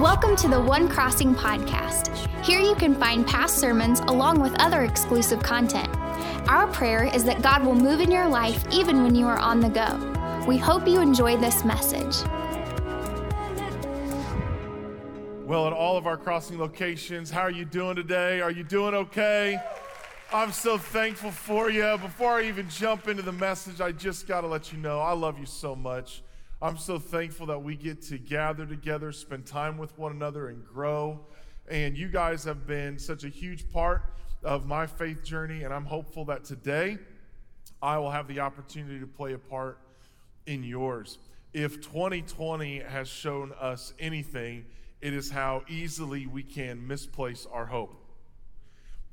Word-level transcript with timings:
Welcome 0.00 0.36
to 0.36 0.48
the 0.48 0.60
One 0.60 0.90
Crossing 0.90 1.34
podcast. 1.34 2.14
Here 2.44 2.60
you 2.60 2.74
can 2.74 2.94
find 2.94 3.26
past 3.26 3.56
sermons 3.56 4.00
along 4.00 4.40
with 4.40 4.54
other 4.60 4.82
exclusive 4.82 5.42
content. 5.42 5.88
Our 6.50 6.66
prayer 6.66 7.04
is 7.04 7.24
that 7.24 7.40
God 7.40 7.64
will 7.64 7.74
move 7.74 8.00
in 8.00 8.10
your 8.10 8.28
life 8.28 8.62
even 8.70 9.02
when 9.02 9.14
you 9.14 9.26
are 9.26 9.38
on 9.38 9.58
the 9.58 9.70
go. 9.70 10.44
We 10.46 10.58
hope 10.58 10.86
you 10.86 11.00
enjoy 11.00 11.38
this 11.38 11.64
message. 11.64 12.14
Well, 15.46 15.66
at 15.66 15.72
all 15.72 15.96
of 15.96 16.06
our 16.06 16.18
crossing 16.18 16.58
locations, 16.58 17.30
how 17.30 17.40
are 17.40 17.50
you 17.50 17.64
doing 17.64 17.96
today? 17.96 18.42
Are 18.42 18.50
you 18.50 18.64
doing 18.64 18.92
okay? 18.92 19.58
I'm 20.30 20.52
so 20.52 20.76
thankful 20.76 21.30
for 21.30 21.70
you. 21.70 21.96
Before 21.96 22.32
I 22.32 22.42
even 22.42 22.68
jump 22.68 23.08
into 23.08 23.22
the 23.22 23.32
message, 23.32 23.80
I 23.80 23.92
just 23.92 24.26
got 24.28 24.42
to 24.42 24.46
let 24.46 24.74
you 24.74 24.78
know 24.78 25.00
I 25.00 25.12
love 25.12 25.38
you 25.38 25.46
so 25.46 25.74
much. 25.74 26.22
I'm 26.60 26.78
so 26.78 26.98
thankful 26.98 27.46
that 27.46 27.62
we 27.62 27.76
get 27.76 28.00
to 28.02 28.16
gather 28.16 28.64
together, 28.64 29.12
spend 29.12 29.44
time 29.44 29.76
with 29.76 29.96
one 29.98 30.12
another, 30.12 30.48
and 30.48 30.64
grow. 30.64 31.20
And 31.68 31.98
you 31.98 32.08
guys 32.08 32.44
have 32.44 32.66
been 32.66 32.98
such 32.98 33.24
a 33.24 33.28
huge 33.28 33.70
part 33.70 34.04
of 34.42 34.66
my 34.66 34.86
faith 34.86 35.22
journey, 35.22 35.64
and 35.64 35.74
I'm 35.74 35.84
hopeful 35.84 36.24
that 36.26 36.44
today 36.44 36.96
I 37.82 37.98
will 37.98 38.10
have 38.10 38.26
the 38.26 38.40
opportunity 38.40 38.98
to 39.00 39.06
play 39.06 39.34
a 39.34 39.38
part 39.38 39.78
in 40.46 40.64
yours. 40.64 41.18
If 41.52 41.82
2020 41.82 42.78
has 42.80 43.06
shown 43.06 43.52
us 43.60 43.92
anything, 43.98 44.64
it 45.02 45.12
is 45.12 45.30
how 45.30 45.62
easily 45.68 46.26
we 46.26 46.42
can 46.42 46.86
misplace 46.86 47.46
our 47.52 47.66
hope. 47.66 48.02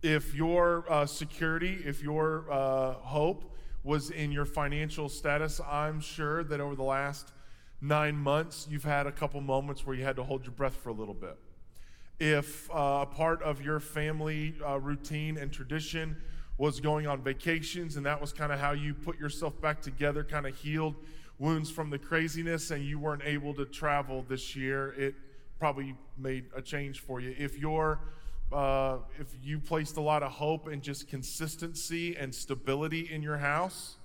If 0.02 0.34
your 0.34 0.86
uh, 0.90 1.06
security, 1.06 1.82
if 1.86 2.02
your 2.02 2.46
uh, 2.50 2.94
hope 2.94 3.53
was 3.84 4.10
in 4.10 4.32
your 4.32 4.46
financial 4.46 5.10
status, 5.10 5.60
I'm 5.70 6.00
sure 6.00 6.44
that 6.46 6.60
over 6.60 6.76
the 6.76 6.84
last 6.84 7.34
nine 7.82 8.16
months, 8.16 8.68
you've 8.70 8.84
had 8.86 9.08
a 9.08 9.12
couple 9.12 9.42
moments 9.42 9.86
where 9.86 9.96
you 9.96 10.04
had 10.04 10.16
to 10.16 10.24
hold 10.24 10.44
your 10.44 10.54
breath 10.54 10.76
for 10.76 10.90
a 10.90 10.94
little 10.94 11.14
bit. 11.14 11.38
If 12.20 12.70
uh, 12.72 13.00
a 13.02 13.06
part 13.06 13.42
of 13.42 13.62
your 13.62 13.80
family 13.80 14.56
uh, 14.66 14.80
routine 14.80 15.38
and 15.38 15.52
tradition 15.52 16.16
was 16.58 16.80
going 16.80 17.08
on 17.08 17.22
vacations, 17.22 17.98
and 17.98 18.06
that 18.06 18.22
was 18.22 18.32
kind 18.32 18.52
of 18.54 18.60
how 18.60 18.72
you 18.72 18.94
put 18.94 19.20
yourself 19.20 19.60
back 19.60 19.82
together, 19.82 20.24
kind 20.24 20.46
of 20.46 20.56
healed 20.56 20.96
wounds 21.40 21.70
from 21.70 21.90
the 21.90 21.98
craziness, 21.98 22.72
and 22.72 22.86
you 22.86 23.00
weren't 23.00 23.24
able 23.26 23.54
to 23.56 23.66
travel 23.66 24.24
this 24.30 24.56
year, 24.56 24.94
it 24.98 25.16
probably 25.60 25.96
made 26.18 26.46
a 26.56 26.62
change 26.62 27.02
for 27.02 27.20
you. 27.20 27.36
If 27.38 27.58
you're 27.58 28.00
uh, 28.54 29.00
if 29.20 29.28
you 29.42 29.60
placed 29.60 29.98
a 29.98 30.02
lot 30.02 30.24
of 30.24 30.32
hope 30.32 30.68
and 30.68 30.82
just 30.82 31.08
consistency 31.08 32.16
and 32.16 32.34
stability 32.34 33.12
in 33.12 33.22
your 33.24 33.38
house, 33.38 33.96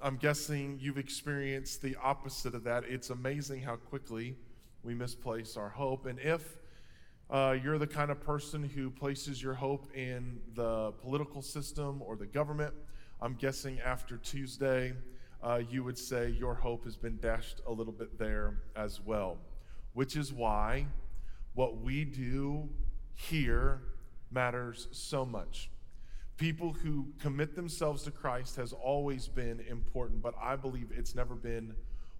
I'm 0.00 0.16
guessing 0.16 0.78
you've 0.80 0.98
experienced 0.98 1.82
the 1.82 1.96
opposite 2.02 2.54
of 2.54 2.64
that. 2.64 2.84
It's 2.84 3.10
amazing 3.10 3.62
how 3.62 3.76
quickly 3.76 4.36
we 4.82 4.94
misplace 4.94 5.56
our 5.56 5.68
hope. 5.68 6.06
And 6.06 6.18
if 6.18 6.58
uh, 7.30 7.56
you're 7.62 7.78
the 7.78 7.86
kind 7.86 8.10
of 8.10 8.20
person 8.20 8.64
who 8.64 8.90
places 8.90 9.42
your 9.42 9.54
hope 9.54 9.94
in 9.94 10.40
the 10.54 10.92
political 11.02 11.42
system 11.42 12.02
or 12.02 12.16
the 12.16 12.26
government, 12.26 12.74
I'm 13.20 13.34
guessing 13.34 13.78
after 13.80 14.16
Tuesday, 14.16 14.94
uh, 15.42 15.60
you 15.70 15.84
would 15.84 15.98
say 15.98 16.30
your 16.30 16.54
hope 16.54 16.84
has 16.84 16.96
been 16.96 17.18
dashed 17.20 17.60
a 17.66 17.72
little 17.72 17.92
bit 17.92 18.18
there 18.18 18.54
as 18.74 19.00
well. 19.00 19.38
Which 19.92 20.16
is 20.16 20.32
why 20.32 20.86
what 21.54 21.82
we 21.82 22.04
do 22.04 22.68
here 23.14 23.82
matters 24.30 24.88
so 24.92 25.24
much. 25.24 25.70
People 26.36 26.72
who 26.72 27.06
commit 27.20 27.54
themselves 27.54 28.02
to 28.04 28.10
Christ 28.10 28.56
has 28.56 28.72
always 28.72 29.28
been 29.28 29.60
important, 29.68 30.22
but 30.22 30.34
I 30.40 30.56
believe 30.56 30.90
it's 30.96 31.14
never 31.14 31.34
been 31.34 31.74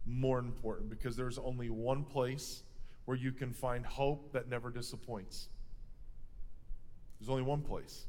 more 0.07 0.39
important 0.39 0.91
because 0.91 1.17
there's 1.17 1.39
only 1.39 1.71
one 1.71 2.05
place 2.05 2.63
where 3.05 3.17
you 3.17 3.33
can 3.33 3.53
find 3.53 3.85
hope 3.85 4.33
that 4.33 4.49
never 4.49 4.71
disappoints. 4.71 5.49
There's 7.19 7.31
only 7.31 7.43
one 7.43 7.63
place, 7.63 8.07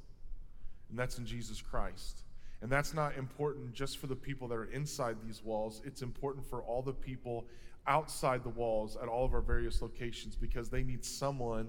and 0.89 0.97
that's 0.97 1.17
in 1.17 1.25
Jesus 1.25 1.61
Christ. 1.61 2.23
And 2.61 2.71
that's 2.71 2.93
not 2.93 3.17
important 3.17 3.73
just 3.73 3.97
for 3.97 4.07
the 4.07 4.15
people 4.15 4.47
that 4.47 4.55
are 4.55 4.71
inside 4.71 5.17
these 5.25 5.43
walls, 5.43 5.81
it's 5.85 6.01
important 6.01 6.45
for 6.45 6.61
all 6.63 6.81
the 6.81 6.93
people 6.93 7.45
outside 7.87 8.43
the 8.43 8.49
walls 8.49 8.95
at 9.01 9.09
all 9.09 9.25
of 9.25 9.33
our 9.33 9.41
various 9.41 9.81
locations 9.81 10.35
because 10.35 10.69
they 10.69 10.83
need 10.83 11.03
someone 11.03 11.67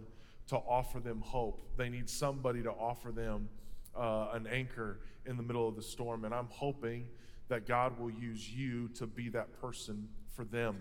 to 0.49 0.57
offer 0.57 1.01
them 1.01 1.21
hope. 1.21 1.67
They 1.77 1.89
need 1.89 2.09
somebody 2.09 2.63
to 2.63 2.71
offer 2.71 3.11
them 3.11 3.49
uh, 3.97 4.29
an 4.33 4.47
anchor 4.47 5.01
in 5.27 5.37
the 5.37 5.43
middle 5.43 5.69
of 5.69 5.77
the 5.77 5.83
storm. 5.83 6.25
And 6.25 6.35
I'm 6.35 6.49
hoping 6.51 7.07
that 7.49 7.67
God 7.67 7.99
will 7.99 8.11
use 8.11 8.51
you 8.51 8.89
to 8.97 9.07
be 9.07 9.29
that 9.31 9.61
person 9.61 10.09
for 10.35 10.45
them. 10.45 10.77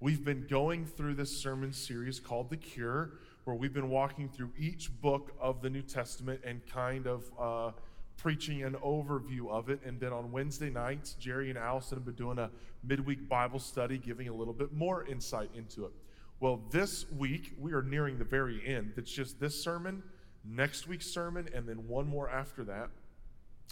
We've 0.00 0.24
been 0.24 0.46
going 0.48 0.86
through 0.86 1.14
this 1.14 1.30
sermon 1.30 1.72
series 1.72 2.18
called 2.20 2.48
The 2.48 2.56
Cure, 2.56 3.18
where 3.44 3.54
we've 3.54 3.72
been 3.72 3.90
walking 3.90 4.28
through 4.28 4.50
each 4.58 4.90
book 5.00 5.32
of 5.40 5.60
the 5.60 5.68
New 5.68 5.82
Testament 5.82 6.40
and 6.44 6.66
kind 6.66 7.06
of 7.06 7.24
uh, 7.38 7.72
preaching 8.16 8.62
an 8.62 8.74
overview 8.84 9.50
of 9.50 9.68
it. 9.68 9.80
And 9.84 10.00
then 10.00 10.12
on 10.12 10.32
Wednesday 10.32 10.70
nights, 10.70 11.14
Jerry 11.14 11.50
and 11.50 11.58
Allison 11.58 11.98
have 11.98 12.04
been 12.04 12.14
doing 12.14 12.38
a 12.38 12.50
midweek 12.82 13.28
Bible 13.28 13.58
study, 13.58 13.98
giving 13.98 14.28
a 14.28 14.34
little 14.34 14.54
bit 14.54 14.72
more 14.72 15.04
insight 15.06 15.50
into 15.54 15.84
it. 15.84 15.92
Well, 16.40 16.62
this 16.70 17.04
week, 17.12 17.52
we 17.58 17.74
are 17.74 17.82
nearing 17.82 18.16
the 18.16 18.24
very 18.24 18.66
end. 18.66 18.94
It's 18.96 19.12
just 19.12 19.38
this 19.38 19.62
sermon, 19.62 20.02
next 20.42 20.88
week's 20.88 21.04
sermon, 21.06 21.50
and 21.54 21.68
then 21.68 21.86
one 21.86 22.08
more 22.08 22.30
after 22.30 22.64
that. 22.64 22.88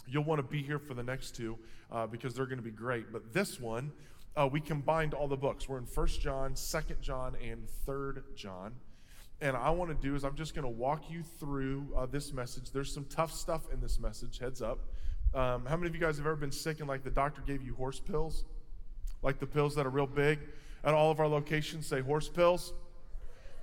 You'll 0.07 0.23
want 0.23 0.37
to 0.37 0.43
be 0.43 0.61
here 0.61 0.77
for 0.77 0.93
the 0.93 1.01
next 1.01 1.35
two 1.35 1.57
uh, 1.91 2.05
because 2.05 2.35
they're 2.35 2.45
going 2.45 2.59
to 2.59 2.63
be 2.63 2.69
great. 2.69 3.11
But 3.11 3.33
this 3.33 3.59
one, 3.59 3.91
uh, 4.35 4.47
we 4.51 4.61
combined 4.61 5.15
all 5.15 5.27
the 5.27 5.35
books. 5.35 5.67
We're 5.67 5.79
in 5.79 5.87
First 5.87 6.21
John, 6.21 6.55
Second 6.55 7.01
John, 7.01 7.35
and 7.43 7.67
Third 7.87 8.23
John. 8.35 8.75
And 9.41 9.57
I 9.57 9.71
want 9.71 9.89
to 9.89 10.07
do 10.07 10.13
is 10.13 10.23
I'm 10.23 10.35
just 10.35 10.53
going 10.53 10.61
to 10.61 10.69
walk 10.69 11.09
you 11.09 11.23
through 11.23 11.87
uh, 11.97 12.05
this 12.05 12.33
message. 12.33 12.69
There's 12.69 12.93
some 12.93 13.05
tough 13.05 13.31
stuff 13.31 13.63
in 13.73 13.81
this 13.81 13.99
message, 13.99 14.37
heads 14.37 14.61
up. 14.61 14.77
Um, 15.33 15.65
how 15.65 15.75
many 15.75 15.87
of 15.87 15.95
you 15.95 16.01
guys 16.01 16.17
have 16.17 16.27
ever 16.27 16.35
been 16.35 16.51
sick 16.51 16.81
and 16.81 16.87
like 16.87 17.03
the 17.03 17.09
doctor 17.09 17.41
gave 17.41 17.63
you 17.63 17.73
horse 17.73 17.99
pills? 17.99 18.43
Like 19.23 19.39
the 19.39 19.47
pills 19.47 19.73
that 19.73 19.87
are 19.87 19.91
real 19.91 20.05
big? 20.05 20.37
At 20.83 20.93
all 20.93 21.11
of 21.11 21.19
our 21.19 21.27
locations 21.27 21.87
say 21.87 22.01
horse 22.01 22.29
pills. 22.29 22.73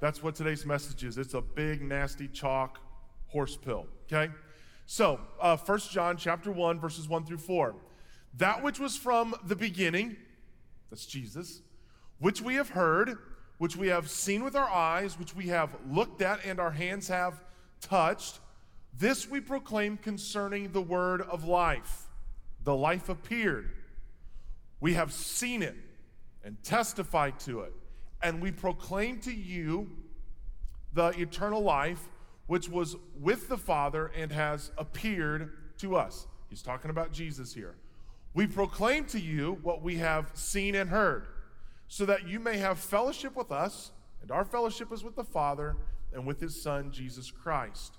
That's 0.00 0.22
what 0.22 0.34
today's 0.34 0.66
message 0.66 1.04
is. 1.04 1.19
It's 1.19 1.34
a 1.34 1.41
big, 1.41 1.82
nasty 1.82 2.28
chalk 2.28 2.78
horse 3.28 3.56
pill. 3.56 3.87
Okay? 4.06 4.32
So, 4.84 5.21
uh, 5.41 5.56
1 5.56 5.78
John 5.91 6.16
chapter 6.16 6.50
1, 6.50 6.78
verses 6.78 7.09
1 7.09 7.25
through 7.25 7.38
4. 7.38 7.75
That 8.37 8.62
which 8.62 8.78
was 8.78 8.97
from 8.97 9.34
the 9.44 9.56
beginning, 9.56 10.16
that's 10.91 11.06
Jesus, 11.06 11.62
which 12.19 12.41
we 12.41 12.54
have 12.54 12.71
heard, 12.71 13.16
which 13.59 13.77
we 13.77 13.88
have 13.88 14.10
seen 14.10 14.44
with 14.44 14.54
our 14.54 14.69
eyes, 14.69 15.19
which 15.19 15.34
we 15.34 15.48
have 15.48 15.75
looked 15.91 16.21
at 16.21 16.44
and 16.44 16.60
our 16.60 16.71
hands 16.71 17.09
have 17.09 17.43
touched, 17.81 18.38
this 18.98 19.28
we 19.28 19.41
proclaim 19.41 19.97
concerning 19.97 20.72
the 20.72 20.81
word 20.81 21.22
of 21.22 21.44
life. 21.44 22.06
The 22.62 22.75
life 22.75 23.09
appeared. 23.09 23.71
We 24.81 24.94
have 24.94 25.12
seen 25.12 25.62
it 25.62 25.77
and 26.47 26.62
testify 26.62 27.31
to 27.31 27.61
it. 27.61 27.75
And 28.23 28.41
we 28.41 28.53
proclaim 28.53 29.19
to 29.21 29.34
you 29.34 29.91
the 30.95 31.09
eternal 31.09 31.61
life 31.61 32.09
which 32.47 32.69
was 32.69 32.97
with 33.21 33.49
the 33.49 33.59
Father 33.59 34.12
and 34.17 34.31
has 34.31 34.71
appeared 34.79 35.53
to 35.79 35.97
us. 35.97 36.29
He's 36.49 36.62
talking 36.62 36.91
about 36.91 37.12
Jesus 37.12 37.53
here. 37.53 37.75
We 38.33 38.47
proclaim 38.47 39.07
to 39.07 39.21
you 39.21 39.59
what 39.62 39.83
we 39.83 39.97
have 39.97 40.31
seen 40.34 40.77
and 40.77 40.89
heard, 40.89 41.27
so 41.89 42.07
that 42.07 42.29
you 42.29 42.39
may 42.39 42.59
have 42.59 42.78
fellowship 42.78 43.34
with 43.34 43.51
us, 43.51 43.91
and 44.23 44.31
our 44.31 44.45
fellowship 44.45 44.93
is 44.93 45.03
with 45.03 45.17
the 45.17 45.25
Father 45.25 45.77
and 46.13 46.25
with 46.25 46.41
his 46.41 46.61
Son, 46.63 46.93
Jesus 46.93 47.31
Christ. 47.31 47.99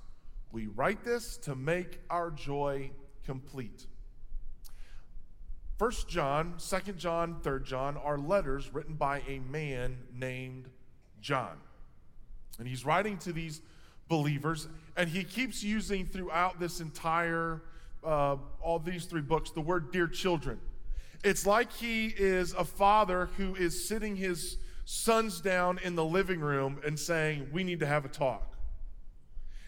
We 0.53 0.67
write 0.67 1.03
this 1.03 1.37
to 1.39 1.55
make 1.55 1.99
our 2.09 2.31
joy 2.31 2.91
complete. 3.25 3.87
First 5.77 6.09
John, 6.09 6.55
Second 6.57 6.97
John, 6.97 7.37
Third 7.41 7.63
John 7.63 7.97
are 7.97 8.17
letters 8.17 8.73
written 8.73 8.95
by 8.95 9.21
a 9.27 9.39
man 9.39 9.97
named 10.11 10.69
John. 11.21 11.57
And 12.57 12.67
he's 12.67 12.83
writing 12.83 13.19
to 13.19 13.31
these 13.31 13.61
believers, 14.07 14.67
and 14.95 15.07
he 15.07 15.23
keeps 15.23 15.63
using 15.63 16.05
throughout 16.05 16.59
this 16.59 16.79
entire, 16.79 17.61
uh, 18.03 18.37
all 18.59 18.79
these 18.79 19.05
three 19.05 19.21
books, 19.21 19.51
the 19.51 19.61
word 19.61 19.91
dear 19.91 20.07
children. 20.07 20.59
It's 21.23 21.45
like 21.45 21.71
he 21.71 22.07
is 22.07 22.53
a 22.53 22.63
father 22.63 23.29
who 23.37 23.53
is 23.55 23.87
sitting 23.87 24.15
his 24.15 24.57
sons 24.85 25.41
down 25.41 25.79
in 25.83 25.95
the 25.95 26.05
living 26.05 26.39
room 26.39 26.79
and 26.85 26.97
saying, 26.97 27.49
We 27.51 27.63
need 27.63 27.81
to 27.81 27.85
have 27.85 28.05
a 28.05 28.09
talk. 28.09 28.55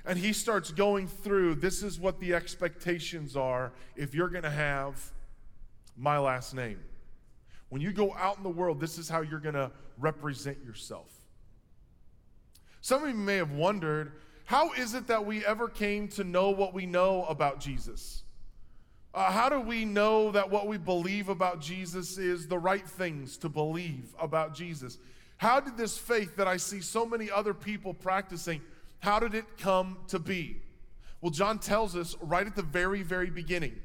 And 0.06 0.18
he 0.18 0.34
starts 0.34 0.72
going 0.72 1.08
through 1.08 1.56
this 1.56 1.84
is 1.84 2.00
what 2.00 2.20
the 2.20 2.34
expectations 2.34 3.36
are 3.36 3.74
if 3.96 4.16
you're 4.16 4.30
going 4.30 4.44
to 4.44 4.50
have 4.50 5.12
my 6.00 6.18
last 6.18 6.56
name. 6.56 6.80
When 7.68 7.82
you 7.82 7.92
go 7.92 8.14
out 8.16 8.38
in 8.38 8.44
the 8.44 8.50
world, 8.50 8.80
this 8.80 8.98
is 8.98 9.10
how 9.10 9.22
you're 9.22 9.40
going 9.40 9.56
to 9.56 9.72
represent 9.98 10.58
yourself. 10.64 11.12
Some 12.82 13.04
of 13.04 13.10
you 13.10 13.16
may 13.16 13.36
have 13.36 13.52
wondered 13.52 14.14
how 14.46 14.74
is 14.74 14.96
it 14.96 15.08
that 15.08 15.26
we 15.26 15.46
ever 15.46 15.68
came 15.68 16.08
to 16.10 16.24
know 16.24 16.50
what 16.50 16.74
we 16.74 16.88
know 16.88 17.26
about 17.26 17.60
Jesus? 17.60 18.24
Uh, 19.14 19.32
how 19.32 19.50
do 19.50 19.60
we 19.60 19.86
know 19.86 20.32
that 20.32 20.50
what 20.50 20.68
we 20.68 20.78
believe 20.78 21.30
about 21.30 21.62
Jesus 21.62 22.18
is 22.18 22.48
the 22.48 22.58
right 22.58 22.88
things 22.88 23.38
to 23.38 23.50
believe 23.50 24.16
about 24.20 24.56
Jesus? 24.56 24.98
How 25.38 25.60
did 25.60 25.78
this 25.78 25.98
faith 25.98 26.36
that 26.38 26.48
I 26.48 26.58
see 26.58 26.82
so 26.82 27.06
many 27.06 27.30
other 27.30 27.54
people 27.54 27.94
practicing, 27.94 28.62
how 29.00 29.20
did 29.20 29.34
it 29.34 29.46
come 29.58 29.98
to 30.08 30.20
be? 30.20 30.62
Well, 31.22 31.32
John 31.32 31.60
tells 31.60 31.96
us 31.96 32.16
right 32.22 32.46
at 32.46 32.56
the 32.56 32.62
very, 32.62 33.04
very 33.04 33.30
beginning. 33.30 33.80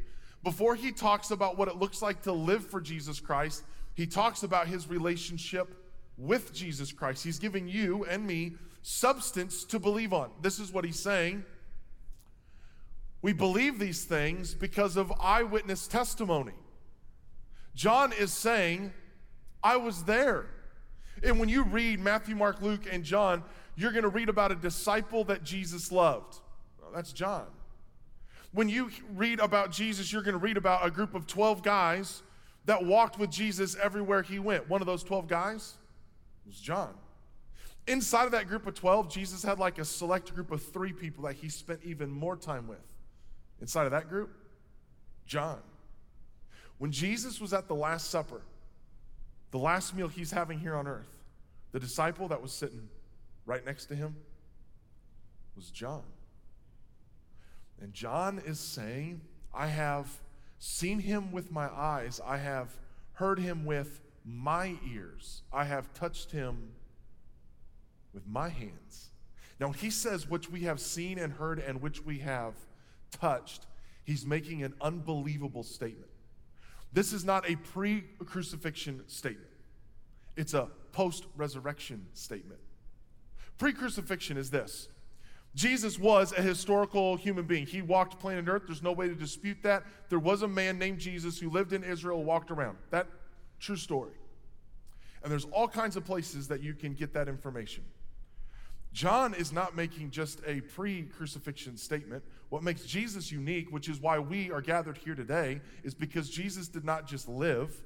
Before 0.44 0.76
he 0.76 0.92
talks 0.92 1.30
about 1.30 1.58
what 1.58 1.68
it 1.68 1.76
looks 1.76 2.02
like 2.02 2.22
to 2.22 2.32
live 2.32 2.64
for 2.66 2.80
Jesus 2.80 3.18
Christ, 3.18 3.64
he 3.94 4.06
talks 4.06 4.42
about 4.42 4.68
his 4.68 4.88
relationship 4.88 5.74
with 6.16 6.52
Jesus 6.52 6.92
Christ. 6.92 7.24
He's 7.24 7.38
giving 7.38 7.66
you 7.66 8.04
and 8.04 8.26
me 8.26 8.52
substance 8.82 9.64
to 9.64 9.78
believe 9.80 10.12
on. 10.12 10.30
This 10.42 10.58
is 10.58 10.72
what 10.72 10.84
he's 10.84 11.00
saying. 11.00 11.44
We 13.22 13.32
believe 13.32 13.78
these 13.78 14.04
things 14.04 14.54
because 14.54 14.98
of 14.98 15.10
eyewitness 15.18 15.88
testimony. 15.88 16.52
John 17.74 18.12
is 18.12 18.32
saying, 18.32 18.92
I 19.62 19.78
was 19.78 20.04
there. 20.04 20.46
And 21.22 21.40
when 21.40 21.48
you 21.48 21.64
read 21.64 22.00
Matthew, 22.00 22.36
Mark, 22.36 22.60
Luke, 22.60 22.82
and 22.90 23.02
John, 23.02 23.42
you're 23.76 23.92
going 23.92 24.02
to 24.02 24.10
read 24.10 24.28
about 24.28 24.52
a 24.52 24.56
disciple 24.56 25.24
that 25.24 25.42
Jesus 25.42 25.90
loved. 25.90 26.38
Well, 26.80 26.90
that's 26.94 27.14
John. 27.14 27.46
When 28.54 28.68
you 28.68 28.90
read 29.14 29.40
about 29.40 29.72
Jesus, 29.72 30.12
you're 30.12 30.22
going 30.22 30.34
to 30.34 30.38
read 30.38 30.56
about 30.56 30.86
a 30.86 30.90
group 30.90 31.16
of 31.16 31.26
12 31.26 31.62
guys 31.62 32.22
that 32.66 32.84
walked 32.84 33.18
with 33.18 33.28
Jesus 33.28 33.76
everywhere 33.82 34.22
he 34.22 34.38
went. 34.38 34.68
One 34.70 34.80
of 34.80 34.86
those 34.86 35.02
12 35.02 35.26
guys 35.26 35.74
was 36.46 36.56
John. 36.60 36.94
Inside 37.88 38.26
of 38.26 38.30
that 38.30 38.46
group 38.46 38.68
of 38.68 38.74
12, 38.74 39.10
Jesus 39.10 39.42
had 39.42 39.58
like 39.58 39.78
a 39.78 39.84
select 39.84 40.32
group 40.34 40.52
of 40.52 40.62
three 40.62 40.92
people 40.92 41.24
that 41.24 41.34
he 41.34 41.48
spent 41.48 41.80
even 41.82 42.08
more 42.08 42.36
time 42.36 42.68
with. 42.68 42.78
Inside 43.60 43.86
of 43.86 43.90
that 43.90 44.08
group, 44.08 44.30
John. 45.26 45.58
When 46.78 46.92
Jesus 46.92 47.40
was 47.40 47.52
at 47.52 47.66
the 47.66 47.74
Last 47.74 48.08
Supper, 48.08 48.40
the 49.50 49.58
last 49.58 49.96
meal 49.96 50.06
he's 50.06 50.30
having 50.30 50.60
here 50.60 50.76
on 50.76 50.86
earth, 50.86 51.10
the 51.72 51.80
disciple 51.80 52.28
that 52.28 52.40
was 52.40 52.52
sitting 52.52 52.88
right 53.46 53.64
next 53.66 53.86
to 53.86 53.96
him 53.96 54.14
was 55.56 55.70
John. 55.70 56.02
And 57.84 57.92
John 57.92 58.40
is 58.46 58.58
saying, 58.58 59.20
I 59.52 59.66
have 59.66 60.08
seen 60.58 61.00
him 61.00 61.32
with 61.32 61.52
my 61.52 61.66
eyes, 61.66 62.18
I 62.24 62.38
have 62.38 62.74
heard 63.12 63.38
him 63.38 63.66
with 63.66 64.00
my 64.24 64.78
ears, 64.90 65.42
I 65.52 65.64
have 65.64 65.92
touched 65.92 66.30
him 66.30 66.70
with 68.14 68.26
my 68.26 68.48
hands. 68.48 69.10
Now, 69.60 69.72
he 69.72 69.90
says, 69.90 70.26
which 70.26 70.50
we 70.50 70.60
have 70.60 70.80
seen 70.80 71.18
and 71.18 71.34
heard 71.34 71.58
and 71.58 71.82
which 71.82 72.02
we 72.02 72.20
have 72.20 72.54
touched, 73.10 73.66
he's 74.02 74.24
making 74.24 74.62
an 74.62 74.72
unbelievable 74.80 75.62
statement. 75.62 76.10
This 76.90 77.12
is 77.12 77.22
not 77.22 77.46
a 77.50 77.56
pre 77.56 78.00
crucifixion 78.24 79.06
statement, 79.08 79.50
it's 80.36 80.54
a 80.54 80.70
post 80.92 81.26
resurrection 81.36 82.06
statement. 82.14 82.60
Pre 83.58 83.74
crucifixion 83.74 84.38
is 84.38 84.48
this 84.50 84.88
Jesus 85.54 85.98
was 85.98 86.32
a 86.32 86.42
historical 86.42 87.16
human 87.16 87.44
being. 87.44 87.64
He 87.64 87.80
walked 87.80 88.18
planet 88.18 88.48
Earth. 88.48 88.64
There's 88.66 88.82
no 88.82 88.92
way 88.92 89.08
to 89.08 89.14
dispute 89.14 89.58
that. 89.62 89.84
There 90.08 90.18
was 90.18 90.42
a 90.42 90.48
man 90.48 90.78
named 90.78 90.98
Jesus 90.98 91.38
who 91.38 91.48
lived 91.48 91.72
in 91.72 91.84
Israel, 91.84 92.24
walked 92.24 92.50
around. 92.50 92.76
That 92.90 93.06
true 93.60 93.76
story. 93.76 94.12
And 95.22 95.30
there's 95.30 95.46
all 95.46 95.68
kinds 95.68 95.96
of 95.96 96.04
places 96.04 96.48
that 96.48 96.62
you 96.62 96.74
can 96.74 96.94
get 96.94 97.14
that 97.14 97.28
information. 97.28 97.84
John 98.92 99.32
is 99.34 99.52
not 99.52 99.74
making 99.74 100.10
just 100.10 100.40
a 100.46 100.60
pre 100.60 101.02
crucifixion 101.02 101.76
statement. 101.76 102.22
What 102.48 102.62
makes 102.62 102.82
Jesus 102.82 103.32
unique, 103.32 103.72
which 103.72 103.88
is 103.88 104.00
why 104.00 104.18
we 104.18 104.50
are 104.52 104.60
gathered 104.60 104.98
here 104.98 105.14
today, 105.14 105.60
is 105.82 105.94
because 105.94 106.30
Jesus 106.30 106.68
did 106.68 106.84
not 106.84 107.06
just 107.06 107.28
live, 107.28 107.82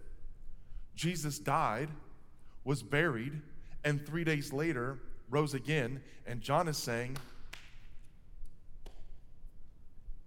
Jesus 0.94 1.38
died, 1.38 1.88
was 2.64 2.82
buried, 2.82 3.40
and 3.84 4.04
three 4.04 4.24
days 4.24 4.52
later 4.52 4.98
rose 5.30 5.54
again. 5.54 6.02
And 6.26 6.40
John 6.40 6.68
is 6.68 6.76
saying, 6.76 7.16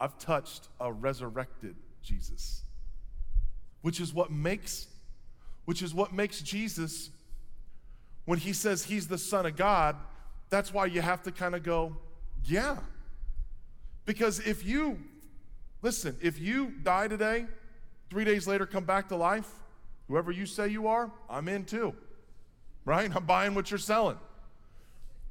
I've 0.01 0.17
touched 0.17 0.67
a 0.79 0.91
resurrected 0.91 1.75
Jesus, 2.01 2.63
which 3.81 3.99
is 4.01 4.13
what 4.13 4.31
makes 4.31 4.87
which 5.65 5.83
is 5.83 5.93
what 5.93 6.11
makes 6.11 6.41
Jesus 6.41 7.11
when 8.25 8.39
he 8.39 8.51
says 8.51 8.83
he's 8.83 9.07
the 9.07 9.17
son 9.17 9.45
of 9.45 9.55
God, 9.55 9.95
that's 10.49 10.73
why 10.73 10.85
you 10.85 11.01
have 11.01 11.23
to 11.23 11.31
kind 11.31 11.55
of 11.55 11.63
go, 11.63 11.95
yeah. 12.43 12.77
Because 14.05 14.39
if 14.39 14.65
you, 14.65 14.99
listen, 15.81 16.17
if 16.21 16.39
you 16.39 16.71
die 16.83 17.07
today, 17.07 17.45
three 18.09 18.25
days 18.25 18.47
later 18.47 18.65
come 18.65 18.83
back 18.83 19.09
to 19.09 19.15
life, 19.15 19.49
whoever 20.07 20.31
you 20.31 20.45
say 20.45 20.67
you 20.67 20.87
are, 20.87 21.11
I'm 21.29 21.47
in 21.47 21.65
too. 21.65 21.93
Right? 22.85 23.15
I'm 23.15 23.25
buying 23.25 23.53
what 23.53 23.69
you're 23.69 23.77
selling. 23.77 24.17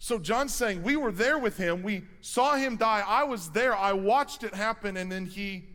So 0.02 0.18
John's 0.18 0.54
saying, 0.54 0.82
We 0.82 0.96
were 0.96 1.12
there 1.12 1.38
with 1.38 1.58
him. 1.58 1.82
We 1.82 2.04
saw 2.22 2.56
him 2.56 2.76
die. 2.76 3.04
I 3.06 3.22
was 3.24 3.50
there. 3.50 3.76
I 3.76 3.92
watched 3.92 4.42
it 4.42 4.54
happen. 4.54 4.96
And 4.96 5.12
then 5.12 5.26
he, 5.26 5.68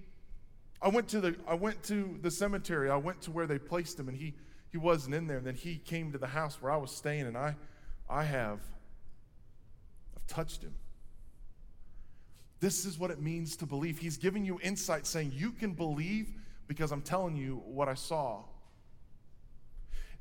I 0.81 0.89
went 0.89 1.07
to 1.09 1.21
the, 1.21 1.35
I 1.47 1.53
went 1.53 1.83
to 1.83 2.17
the 2.23 2.31
cemetery. 2.31 2.89
I 2.89 2.97
went 2.97 3.21
to 3.21 3.31
where 3.31 3.45
they 3.45 3.59
placed 3.59 3.99
him 3.99 4.09
and 4.09 4.17
he, 4.17 4.33
he 4.71 4.77
wasn't 4.77 5.13
in 5.13 5.27
there. 5.27 5.37
And 5.37 5.45
then 5.45 5.53
he 5.53 5.77
came 5.77 6.11
to 6.11 6.17
the 6.17 6.27
house 6.27 6.59
where 6.59 6.71
I 6.71 6.77
was 6.77 6.89
staying 6.89 7.27
and 7.27 7.37
I, 7.37 7.55
I 8.09 8.23
have 8.23 8.61
I've 10.17 10.25
touched 10.25 10.63
him. 10.63 10.73
This 12.59 12.83
is 12.83 12.97
what 12.97 13.11
it 13.11 13.21
means 13.21 13.55
to 13.57 13.67
believe. 13.67 13.99
He's 13.99 14.17
giving 14.17 14.43
you 14.43 14.59
insight 14.63 15.05
saying, 15.05 15.33
You 15.35 15.51
can 15.51 15.73
believe 15.73 16.33
because 16.67 16.91
I'm 16.91 17.03
telling 17.03 17.35
you 17.35 17.61
what 17.63 17.87
I 17.87 17.93
saw. 17.93 18.41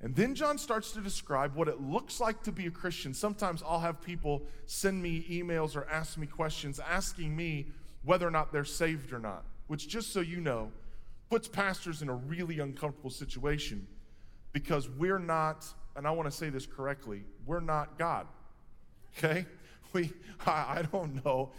And 0.04 0.14
then 0.14 0.34
John 0.34 0.58
starts 0.58 0.92
to 0.92 1.00
describe 1.00 1.56
what 1.56 1.66
it 1.66 1.80
looks 1.80 2.20
like 2.20 2.42
to 2.42 2.52
be 2.52 2.66
a 2.66 2.70
Christian. 2.70 3.14
Sometimes 3.14 3.62
I'll 3.66 3.80
have 3.80 4.02
people 4.02 4.42
send 4.66 5.02
me 5.02 5.24
emails 5.30 5.74
or 5.74 5.88
ask 5.88 6.18
me 6.18 6.26
questions 6.26 6.78
asking 6.78 7.34
me 7.34 7.68
whether 8.04 8.28
or 8.28 8.30
not 8.30 8.52
they're 8.52 8.66
saved 8.66 9.14
or 9.14 9.18
not, 9.18 9.46
which, 9.66 9.88
just 9.88 10.12
so 10.12 10.20
you 10.20 10.42
know, 10.42 10.70
puts 11.30 11.48
pastors 11.48 12.02
in 12.02 12.10
a 12.10 12.14
really 12.14 12.58
uncomfortable 12.58 13.08
situation 13.08 13.86
because 14.52 14.90
we're 14.90 15.18
not, 15.18 15.64
and 15.96 16.06
I 16.06 16.10
want 16.10 16.30
to 16.30 16.36
say 16.36 16.50
this 16.50 16.66
correctly, 16.66 17.24
we're 17.46 17.60
not 17.60 17.98
God. 17.98 18.26
Okay? 19.16 19.46
we, 19.94 20.12
I, 20.46 20.50
I 20.50 20.82
don't 20.92 21.24
know. 21.24 21.50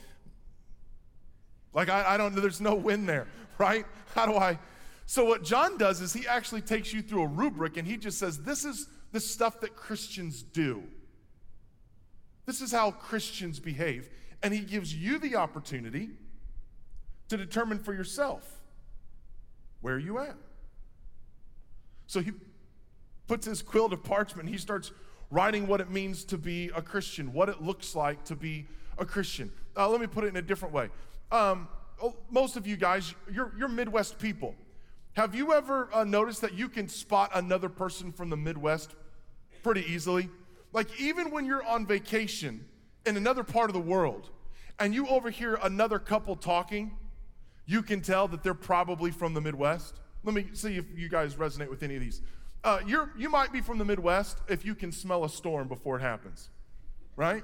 Like, 1.73 1.89
I, 1.89 2.13
I 2.13 2.17
don't 2.17 2.35
know, 2.35 2.41
there's 2.41 2.61
no 2.61 2.75
win 2.75 3.07
there, 3.07 3.25
right? 3.57 3.87
How 4.13 4.27
do 4.27 4.35
I? 4.35 4.59
So, 5.05 5.25
what 5.25 5.43
John 5.43 5.77
does 5.77 6.01
is 6.01 6.13
he 6.13 6.27
actually 6.27 6.61
takes 6.61 6.93
you 6.93 7.01
through 7.01 7.23
a 7.23 7.27
rubric 7.27 7.77
and 7.77 7.87
he 7.87 7.97
just 7.97 8.17
says, 8.17 8.39
This 8.39 8.65
is 8.65 8.87
the 9.11 9.19
stuff 9.19 9.61
that 9.61 9.75
Christians 9.75 10.41
do. 10.41 10.83
This 12.45 12.61
is 12.61 12.71
how 12.71 12.91
Christians 12.91 13.59
behave. 13.59 14.09
And 14.43 14.53
he 14.53 14.59
gives 14.61 14.93
you 14.93 15.17
the 15.17 15.35
opportunity 15.35 16.09
to 17.29 17.37
determine 17.37 17.79
for 17.79 17.93
yourself 17.93 18.61
where 19.81 19.97
you 19.97 20.19
at. 20.19 20.35
So 22.07 22.19
he 22.19 22.31
puts 23.27 23.45
his 23.47 23.61
quill 23.61 23.89
to 23.89 23.97
parchment, 23.97 24.49
he 24.49 24.57
starts 24.57 24.91
writing 25.31 25.67
what 25.67 25.81
it 25.81 25.89
means 25.89 26.23
to 26.25 26.37
be 26.37 26.69
a 26.75 26.81
Christian, 26.81 27.33
what 27.33 27.49
it 27.49 27.61
looks 27.61 27.95
like 27.95 28.23
to 28.25 28.35
be 28.35 28.67
a 28.97 29.05
Christian. 29.05 29.51
Uh, 29.75 29.89
let 29.89 29.99
me 29.99 30.07
put 30.07 30.23
it 30.23 30.27
in 30.27 30.37
a 30.37 30.41
different 30.41 30.73
way. 30.73 30.89
Um, 31.31 31.67
oh, 32.01 32.15
most 32.29 32.57
of 32.57 32.67
you 32.67 32.77
guys, 32.77 33.13
you're, 33.31 33.51
you're 33.57 33.67
Midwest 33.67 34.19
people. 34.19 34.55
Have 35.15 35.33
you 35.33 35.53
ever 35.53 35.89
uh, 35.93 36.03
noticed 36.03 36.41
that 36.41 36.55
you 36.55 36.67
can 36.67 36.89
spot 36.89 37.31
another 37.33 37.69
person 37.69 38.11
from 38.11 38.29
the 38.29 38.35
Midwest 38.35 38.95
pretty 39.63 39.85
easily? 39.89 40.29
Like, 40.73 40.99
even 40.99 41.31
when 41.31 41.45
you're 41.45 41.65
on 41.65 41.87
vacation 41.87 42.65
in 43.05 43.15
another 43.15 43.45
part 43.45 43.69
of 43.69 43.73
the 43.73 43.79
world 43.79 44.29
and 44.77 44.93
you 44.93 45.07
overhear 45.07 45.57
another 45.63 45.99
couple 45.99 46.35
talking, 46.35 46.97
you 47.65 47.81
can 47.81 48.01
tell 48.01 48.27
that 48.27 48.43
they're 48.43 48.53
probably 48.53 49.09
from 49.09 49.33
the 49.33 49.39
Midwest. 49.39 50.01
Let 50.25 50.35
me 50.35 50.47
see 50.51 50.75
if 50.75 50.85
you 50.93 51.07
guys 51.07 51.35
resonate 51.35 51.69
with 51.69 51.81
any 51.81 51.95
of 51.95 52.01
these. 52.01 52.21
Uh, 52.65 52.79
you're, 52.85 53.09
you 53.17 53.29
might 53.29 53.53
be 53.53 53.61
from 53.61 53.77
the 53.77 53.85
Midwest 53.85 54.39
if 54.49 54.65
you 54.65 54.75
can 54.75 54.91
smell 54.91 55.23
a 55.23 55.29
storm 55.29 55.69
before 55.69 55.97
it 55.97 56.01
happens, 56.01 56.49
right? 57.15 57.43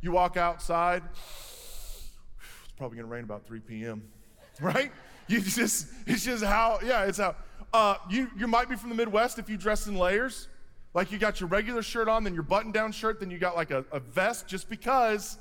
You 0.00 0.10
walk 0.10 0.36
outside, 0.36 1.04
it's 1.14 2.72
probably 2.76 2.96
gonna 2.96 3.06
rain 3.06 3.22
about 3.22 3.46
3 3.46 3.60
p.m., 3.60 4.02
right? 4.60 4.90
You 5.26 5.40
just, 5.40 5.88
it's 6.06 6.24
just 6.24 6.44
how, 6.44 6.78
yeah, 6.84 7.04
it's 7.04 7.18
how. 7.18 7.34
Uh, 7.72 7.96
you, 8.08 8.30
you 8.36 8.46
might 8.46 8.68
be 8.68 8.76
from 8.76 8.88
the 8.88 8.94
Midwest 8.94 9.38
if 9.38 9.48
you 9.48 9.56
dress 9.56 9.86
in 9.86 9.96
layers. 9.96 10.48
Like 10.94 11.10
you 11.10 11.18
got 11.18 11.40
your 11.40 11.48
regular 11.48 11.82
shirt 11.82 12.08
on, 12.08 12.22
then 12.22 12.34
your 12.34 12.44
button 12.44 12.70
down 12.70 12.92
shirt, 12.92 13.18
then 13.18 13.30
you 13.30 13.38
got 13.38 13.56
like 13.56 13.72
a, 13.72 13.84
a 13.90 13.98
vest, 13.98 14.46
just 14.46 14.70
because 14.70 15.38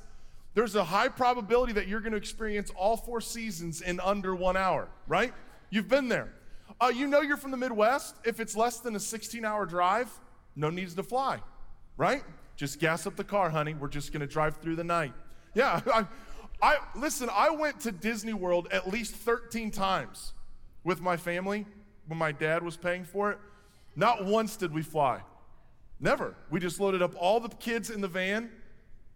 there's 0.56 0.76
a 0.76 0.84
high 0.84 1.10
probability 1.10 1.74
that 1.74 1.88
you're 1.88 2.00
gonna 2.00 2.18
experience 2.18 2.72
all 2.76 2.98
four 2.98 3.22
seasons 3.22 3.82
in 3.82 4.00
under 4.00 4.36
one 4.36 4.58
hour, 4.58 4.88
right? 5.08 5.32
You've 5.70 5.88
been 5.88 6.10
there. 6.10 6.34
Uh, 6.82 6.92
you 6.94 7.08
know 7.08 7.22
you're 7.22 7.38
from 7.38 7.52
the 7.52 7.58
Midwest 7.58 8.16
if 8.26 8.40
it's 8.40 8.56
less 8.56 8.80
than 8.80 8.96
a 8.96 9.00
16 9.00 9.46
hour 9.46 9.66
drive, 9.68 10.10
no 10.56 10.72
needs 10.72 10.96
to 10.96 11.04
fly, 11.04 11.40
right? 11.98 12.24
Just 12.56 12.80
gas 12.80 13.06
up 13.06 13.16
the 13.16 13.24
car, 13.24 13.52
honey. 13.52 13.76
We're 13.76 13.88
just 13.90 14.12
gonna 14.12 14.28
drive 14.28 14.58
through 14.58 14.76
the 14.76 14.84
night. 14.84 15.14
Yeah, 15.54 15.82
I, 15.88 16.08
I 16.64 16.78
listen, 16.96 17.30
I 17.30 17.50
went 17.50 17.82
to 17.82 17.92
Disney 17.92 18.32
World 18.32 18.70
at 18.72 18.88
least 18.88 19.16
13 19.16 19.70
times 19.70 20.32
with 20.86 21.02
my 21.02 21.18
family 21.18 21.66
when 22.08 22.18
my 22.18 22.32
dad 22.32 22.64
was 22.64 22.78
paying 22.78 23.04
for 23.04 23.32
it. 23.32 23.40
Not 23.98 24.24
once 24.26 24.56
did 24.56 24.74
we 24.74 24.82
fly. 24.82 25.20
Never. 26.00 26.36
We 26.50 26.62
just 26.62 26.80
loaded 26.80 27.02
up 27.02 27.16
all 27.20 27.42
the 27.42 27.50
kids 27.50 27.90
in 27.90 28.00
the 28.00 28.08
van 28.08 28.50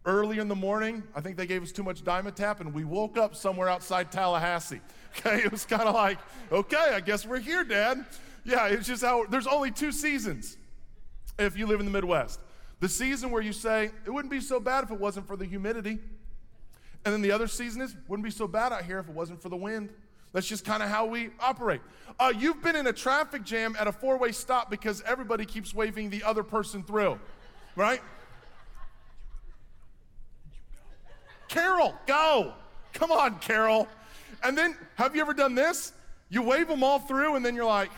early 0.03 0.39
in 0.39 0.49
the 0.49 0.55
morning. 0.55 1.03
I 1.15 1.21
think 1.21 1.37
they 1.37 1.47
gave 1.47 1.63
us 1.63 1.71
too 1.71 1.83
much 1.83 2.03
Dimetapp, 2.03 2.59
and 2.59 2.73
we 2.73 2.83
woke 2.83 3.17
up 3.17 3.33
somewhere 3.33 3.69
outside 3.69 4.11
Tallahassee. 4.11 4.81
Okay, 5.17 5.37
it 5.37 5.51
was 5.51 5.65
kind 5.65 5.81
of 5.83 5.95
like, 5.95 6.19
okay, 6.51 6.91
I 6.93 6.99
guess 6.99 7.25
we're 7.25 7.39
here, 7.39 7.63
Dad. 7.63 8.05
Yeah, 8.45 8.67
it's 8.67 8.85
just 8.85 9.03
how 9.03 9.25
there's 9.25 9.47
only 9.47 9.71
two 9.71 9.91
seasons 9.91 10.57
if 11.39 11.57
you 11.57 11.65
live 11.65 11.79
in 11.79 11.87
the 11.87 11.91
Midwest. 11.91 12.39
The 12.81 12.89
season 12.89 13.31
where 13.31 13.41
you 13.41 13.51
say, 13.51 13.89
it 14.05 14.11
wouldn't 14.11 14.31
be 14.31 14.41
so 14.41 14.59
bad 14.59 14.83
if 14.83 14.91
it 14.91 14.99
wasn't 14.99 15.25
for 15.25 15.35
the 15.35 15.45
humidity. 15.45 15.97
And 17.07 17.13
then 17.13 17.21
the 17.21 17.31
other 17.31 17.47
season 17.47 17.81
is, 17.81 17.95
wouldn't 18.09 18.25
be 18.25 18.31
so 18.31 18.49
bad 18.49 18.73
out 18.73 18.83
here 18.83 18.99
if 18.99 19.07
it 19.07 19.15
wasn't 19.15 19.41
for 19.41 19.47
the 19.47 19.55
wind. 19.55 19.91
That's 20.33 20.45
just 20.45 20.65
kind 20.65 20.83
of 20.83 20.89
how 20.89 21.05
we 21.05 21.29
operate. 21.39 21.79
Uh, 22.19 22.33
you've 22.37 22.61
been 22.61 22.75
in 22.75 22.85
a 22.85 22.91
traffic 22.91 23.45
jam 23.45 23.77
at 23.79 23.87
a 23.87 23.93
four 23.93 24.17
way 24.17 24.33
stop 24.33 24.69
because 24.69 25.01
everybody 25.03 25.45
keeps 25.45 25.73
waving 25.73 26.09
the 26.09 26.21
other 26.23 26.43
person 26.43 26.83
through, 26.83 27.17
right? 27.77 28.01
Carol, 31.47 31.95
go. 32.07 32.51
Come 32.91 33.13
on, 33.13 33.39
Carol. 33.39 33.87
And 34.43 34.57
then, 34.57 34.75
have 34.95 35.15
you 35.15 35.21
ever 35.21 35.33
done 35.33 35.55
this? 35.55 35.93
You 36.27 36.41
wave 36.41 36.67
them 36.67 36.83
all 36.83 36.99
through, 36.99 37.37
and 37.37 37.45
then 37.45 37.55
you're 37.55 37.63
like, 37.63 37.89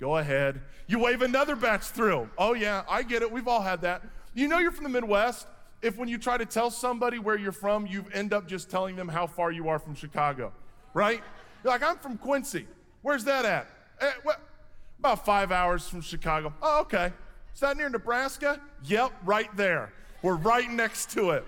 go 0.00 0.16
ahead. 0.16 0.62
You 0.86 0.98
wave 0.98 1.20
another 1.20 1.56
batch 1.56 1.82
through. 1.82 2.30
Oh, 2.38 2.54
yeah, 2.54 2.84
I 2.88 3.02
get 3.02 3.20
it. 3.20 3.30
We've 3.30 3.48
all 3.48 3.60
had 3.60 3.82
that. 3.82 4.00
You 4.32 4.48
know 4.48 4.60
you're 4.60 4.70
from 4.72 4.84
the 4.84 4.88
Midwest 4.98 5.46
if 5.82 5.96
when 5.96 6.08
you 6.08 6.18
try 6.18 6.36
to 6.36 6.46
tell 6.46 6.70
somebody 6.70 7.18
where 7.18 7.38
you're 7.38 7.52
from, 7.52 7.86
you 7.86 8.04
end 8.12 8.32
up 8.32 8.48
just 8.48 8.70
telling 8.70 8.96
them 8.96 9.08
how 9.08 9.26
far 9.26 9.52
you 9.52 9.68
are 9.68 9.78
from 9.78 9.94
Chicago, 9.94 10.52
right? 10.94 11.22
You're 11.62 11.72
like, 11.72 11.82
I'm 11.82 11.98
from 11.98 12.18
Quincy. 12.18 12.66
Where's 13.02 13.24
that 13.24 13.44
at? 13.44 13.68
Eh? 14.00 14.10
About 14.98 15.24
five 15.24 15.52
hours 15.52 15.88
from 15.88 16.00
Chicago. 16.00 16.52
Oh, 16.62 16.80
okay. 16.80 17.12
Is 17.54 17.60
that 17.60 17.76
near 17.76 17.88
Nebraska? 17.88 18.60
Yep, 18.84 19.12
right 19.24 19.54
there. 19.56 19.92
We're 20.22 20.36
right 20.36 20.70
next 20.70 21.10
to 21.12 21.30
it. 21.30 21.44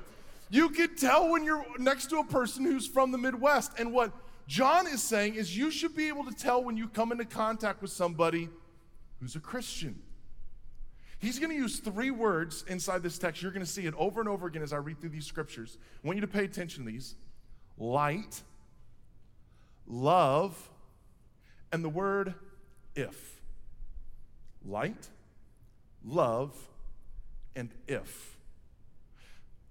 You 0.51 0.71
can 0.71 0.97
tell 0.97 1.31
when 1.31 1.45
you're 1.45 1.65
next 1.79 2.09
to 2.11 2.19
a 2.19 2.25
person 2.25 2.65
who's 2.65 2.87
from 2.87 3.13
the 3.13 3.19
Midwest. 3.19 3.73
And 3.79 3.93
what 3.93 4.13
John 4.47 4.87
is 4.87 5.03
saying 5.03 5.35
is 5.35 5.57
you 5.57 5.71
should 5.71 5.95
be 5.95 6.09
able 6.09 6.25
to 6.25 6.33
tell 6.35 6.63
when 6.63 6.77
you 6.77 6.89
come 6.89 7.13
into 7.13 7.25
contact 7.25 7.83
with 7.83 7.91
somebody 7.91 8.49
who's 9.21 9.37
a 9.37 9.41
Christian. 9.41 10.01
He's 11.19 11.39
going 11.39 11.51
to 11.51 11.57
use 11.57 11.81
three 11.81 12.13
words 12.13 12.65
inside 12.69 13.03
this 13.03 13.19
text. 13.19 13.43
You're 13.43 13.51
going 13.51 13.65
to 13.65 13.71
see 13.71 13.87
it 13.87 13.95
over 13.99 14.21
and 14.21 14.29
over 14.29 14.47
again 14.47 14.63
as 14.63 14.73
I 14.73 14.77
read 14.77 15.01
through 15.01 15.11
these 15.11 15.27
scriptures. 15.27 15.77
I 16.03 16.07
want 16.07 16.17
you 16.17 16.21
to 16.21 16.29
pay 16.29 16.45
attention 16.45 16.85
to 16.85 16.91
these 16.91 17.17
light, 17.77 18.43
love, 19.87 20.71
and 21.73 21.85
the 21.85 21.89
word 21.89 22.35
if. 22.95 23.41
Light, 24.65 25.09
love, 26.05 26.57
and 27.57 27.71
if. 27.89 28.37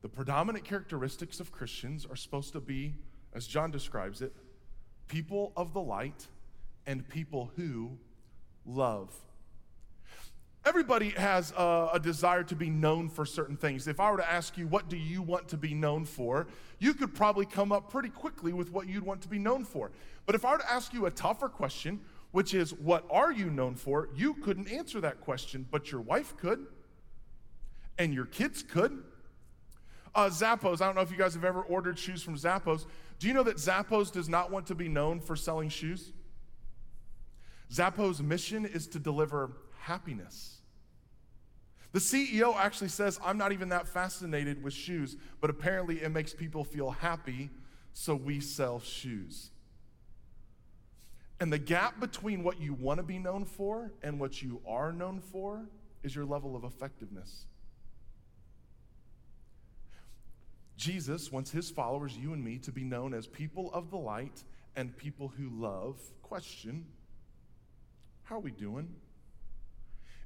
The 0.02 0.10
predominant 0.10 0.66
characteristics 0.66 1.40
of 1.40 1.52
Christians 1.52 2.06
are 2.10 2.16
supposed 2.16 2.54
to 2.54 2.60
be, 2.60 2.96
as 3.34 3.48
John 3.48 3.72
describes 3.72 4.22
it, 4.22 4.34
people 5.08 5.54
of 5.56 5.74
the 5.74 5.82
light 5.82 6.28
and 6.86 7.08
people 7.08 7.52
who 7.56 7.98
love. 8.66 9.14
Everybody 10.68 11.12
has 11.12 11.54
a, 11.58 11.92
a, 11.94 12.00
desire 12.00 12.44
to 12.44 12.54
be 12.54 12.70
known 12.70 13.08
for 13.08 13.26
certain 13.26 13.56
things. 13.56 13.88
If 13.88 14.02
I 14.02 14.12
were 14.12 14.18
to 14.18 14.30
ask 14.30 14.58
you, 14.58 14.68
what 14.68 14.90
do 14.90 14.98
you 14.98 15.22
want 15.22 15.48
to 15.48 15.58
be 15.58 15.74
known 15.74 16.04
for? 16.04 16.46
You 16.80 16.94
could 16.94 17.16
probably 17.16 17.46
come 17.46 17.72
up 17.72 17.90
pretty 17.90 18.10
quickly 18.10 18.52
with 18.52 18.70
what 18.74 18.86
you'd 18.86 19.06
want 19.06 19.22
to 19.22 19.30
be 19.30 19.40
known 19.40 19.64
for. 19.64 19.92
But 20.26 20.36
if 20.36 20.44
I 20.44 20.52
were 20.52 20.58
to 20.58 20.70
ask 20.70 20.94
you 20.94 21.06
a 21.06 21.12
tougher 21.12 21.48
question, 21.48 22.02
which 22.32 22.54
is, 22.54 22.74
what 22.74 23.06
are 23.10 23.32
you 23.32 23.50
known 23.50 23.76
for? 23.76 24.10
You 24.14 24.34
couldn't 24.34 24.68
answer 24.70 25.00
that 25.00 25.22
question, 25.22 25.66
but 25.72 25.90
your 25.90 26.02
wife 26.02 26.36
could, 26.36 26.68
and 27.98 28.14
your 28.14 28.26
kids 28.26 28.62
could. 28.62 29.06
Uh, 30.14 30.28
Zappos, 30.28 30.82
I 30.82 30.88
don't 30.88 30.96
know 30.96 31.02
if 31.02 31.12
you 31.12 31.18
guys 31.18 31.34
have 31.34 31.46
ever 31.46 31.62
ordered 31.62 31.98
shoes 31.98 32.22
from 32.22 32.36
Zappos. 32.36 32.86
Do 33.20 33.28
you 33.30 33.34
know 33.34 33.44
that 33.44 33.56
Zappos 33.56 34.12
does 34.12 34.28
not 34.28 34.52
want 34.52 34.68
to 34.68 34.76
be 34.76 34.90
known 34.90 35.22
for 35.22 35.38
selling 35.38 35.70
shoes? 35.70 36.12
Zappos' 37.72 38.20
mission 38.20 38.66
is 38.66 38.86
to 38.88 39.00
deliver 39.00 39.54
happiness. 39.80 40.57
The 41.94 42.00
CEO 42.00 42.56
actually 42.56 42.90
says, 42.90 43.20
I'm 43.24 43.38
not 43.38 43.52
even 43.52 43.70
that 43.70 43.88
fascinated 43.88 44.62
with 44.62 44.74
shoes, 44.74 45.16
but 45.40 45.50
apparently 45.50 46.02
it 46.02 46.12
makes 46.12 46.34
people 46.34 46.64
feel 46.64 46.92
happy, 46.92 47.50
so 47.94 48.14
we 48.14 48.40
sell 48.40 48.80
shoes. 48.80 49.52
And 51.40 51.54
the 51.54 51.60
gap 51.60 52.00
between 52.00 52.44
what 52.44 52.60
you 52.60 52.74
want 52.74 52.98
to 52.98 53.04
be 53.04 53.20
known 53.20 53.46
for 53.46 53.92
and 54.02 54.20
what 54.20 54.42
you 54.42 54.62
are 54.68 54.92
known 54.92 55.22
for 55.22 55.66
is 56.04 56.16
your 56.16 56.26
level 56.26 56.56
of 56.56 56.64
effectiveness. 56.64 57.46
Jesus 60.78 61.32
wants 61.32 61.52
his 61.52 61.70
followers, 61.70 62.16
you 62.18 62.34
and 62.34 62.44
me, 62.44 62.58
to 62.60 62.72
be 62.72 62.84
known 62.84 63.14
as 63.14 63.28
people 63.28 63.72
of 63.74 63.90
the 63.90 63.98
light 63.98 64.44
and 64.76 64.96
people 64.96 65.28
who 65.28 65.50
love. 65.50 66.00
Question 66.22 66.86
How 68.24 68.36
are 68.36 68.42
we 68.42 68.52
doing? 68.52 68.88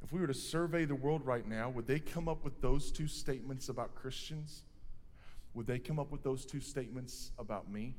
If 0.03 0.12
we 0.12 0.20
were 0.20 0.27
to 0.27 0.34
survey 0.34 0.86
the 0.86 0.96
world 0.96 1.25
right 1.25 1.48
now, 1.48 1.70
would 1.70 1.88
they 1.88 2.00
come 2.00 2.27
up 2.27 2.43
with 2.43 2.60
those 2.62 2.91
two 2.91 3.08
statements 3.08 3.70
about 3.70 3.96
Christians? 3.96 4.63
Would 5.53 5.67
they 5.67 5.79
come 5.79 6.00
up 6.00 6.12
with 6.12 6.24
those 6.24 6.46
two 6.46 6.60
statements 6.60 7.31
about 7.38 7.70
me? 7.70 7.96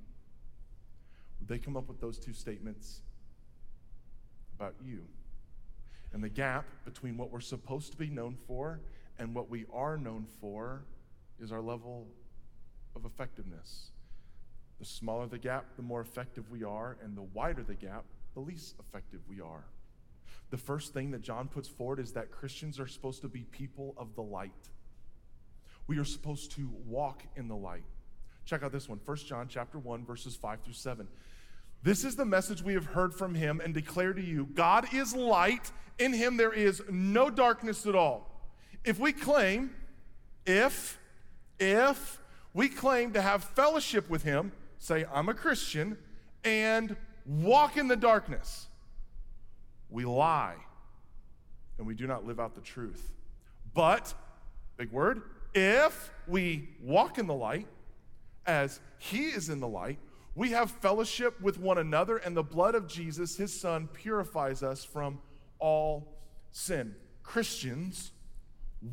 Would 1.39 1.49
they 1.49 1.59
come 1.59 1.77
up 1.77 1.89
with 1.89 2.01
those 2.01 2.19
two 2.19 2.33
statements 2.33 3.03
about 4.59 4.75
you? 4.85 5.03
And 6.13 6.23
the 6.23 6.29
gap 6.29 6.65
between 6.85 7.17
what 7.17 7.31
we're 7.31 7.41
supposed 7.41 7.93
to 7.93 7.97
be 7.97 8.09
known 8.09 8.37
for 8.47 8.81
and 9.19 9.35
what 9.35 9.49
we 9.49 9.67
are 9.73 9.97
known 9.97 10.27
for 10.41 10.85
is 11.41 11.53
our 11.53 11.61
level 11.61 12.07
of 12.95 13.05
effectiveness. 13.05 13.91
The 14.79 14.85
smaller 14.85 15.27
the 15.27 15.39
gap, 15.39 15.65
the 15.77 15.83
more 15.83 16.01
effective 16.01 16.51
we 16.51 16.65
are, 16.65 16.97
and 17.03 17.17
the 17.17 17.23
wider 17.23 17.63
the 17.63 17.75
gap, 17.75 18.05
the 18.35 18.41
least 18.41 18.75
effective 18.81 19.21
we 19.29 19.41
are. 19.41 19.65
The 20.51 20.57
first 20.57 20.93
thing 20.93 21.11
that 21.13 21.23
John 21.23 21.49
puts 21.49 21.69
forward 21.69 21.99
is 21.99 22.13
that 22.13 22.31
Christians 22.31 22.79
are 22.79 22.87
supposed 22.87 23.23
to 23.23 23.29
be 23.29 23.41
people 23.45 23.95
of 23.97 24.15
the 24.15 24.23
light. 24.23 24.53
We 25.87 25.99
are 25.99 26.05
supposed 26.05 26.53
to 26.53 26.71
walk 26.87 27.23
in 27.37 27.49
the 27.49 27.57
light. 27.57 27.85
Check 28.45 28.63
out 28.63 28.73
this 28.73 28.89
one, 28.89 29.01
1 29.05 29.17
John 29.19 29.47
chapter 29.49 29.79
1 29.79 30.05
verses 30.05 30.37
5 30.37 30.61
through 30.63 30.73
7. 30.75 31.09
This 31.83 32.05
is 32.05 32.17
the 32.17 32.25
message 32.25 32.63
we 32.63 32.75
have 32.75 32.87
heard 32.87 33.15
from 33.15 33.35
him 33.35 33.61
and 33.61 33.75
declare 33.75 34.13
to 34.13 34.23
you. 34.23 34.47
God 34.55 34.93
is 34.93 35.15
light, 35.15 35.73
in 35.99 36.13
him 36.13 36.37
there 36.37 36.53
is 36.53 36.83
no 36.89 37.31
darkness 37.31 37.87
at 37.87 37.95
all. 37.95 38.31
If 38.85 38.99
we 38.99 39.13
claim 39.13 39.71
if 40.45 40.99
if 41.59 42.21
we 42.55 42.69
claim 42.69 43.13
to 43.13 43.23
have 43.23 43.45
fellowship 43.45 44.11
with 44.11 44.23
him, 44.23 44.53
say 44.79 45.05
I'm 45.13 45.29
a 45.29 45.35
Christian 45.35 45.97
and 46.45 46.97
walk 47.25 47.77
in 47.77 47.89
the 47.89 47.97
darkness, 47.97 48.67
we 49.93 50.05
lie 50.05 50.57
and 51.79 51.87
we 51.87 51.95
do 51.95 52.07
not 52.07 52.27
live 52.27 52.41
out 52.41 52.55
the 52.55 52.61
truth. 52.61 53.13
But, 53.75 54.15
big 54.77 54.91
word, 54.91 55.23
if 55.55 56.11
we 56.27 56.71
walk 56.83 57.19
in 57.19 57.27
the 57.27 57.35
light 57.35 57.67
as 58.47 58.81
he 58.99 59.27
is 59.27 59.49
in 59.49 59.61
the 59.61 59.69
light, 59.69 59.99
we 60.35 60.51
have 60.51 60.71
fellowship 60.71 61.41
with 61.43 61.59
one 61.59 61.77
another, 61.77 62.17
and 62.17 62.35
the 62.35 62.43
blood 62.43 62.75
of 62.75 62.89
Jesus, 62.89 63.37
his 63.37 63.59
son, 63.59 63.87
purifies 63.87 64.63
us 64.63 64.83
from 64.83 65.19
all 65.59 66.17
sin. 66.53 66.95
Christians 67.23 68.13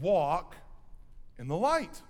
walk 0.01 0.55
in 1.37 1.47
the 1.47 1.55
light. 1.55 2.01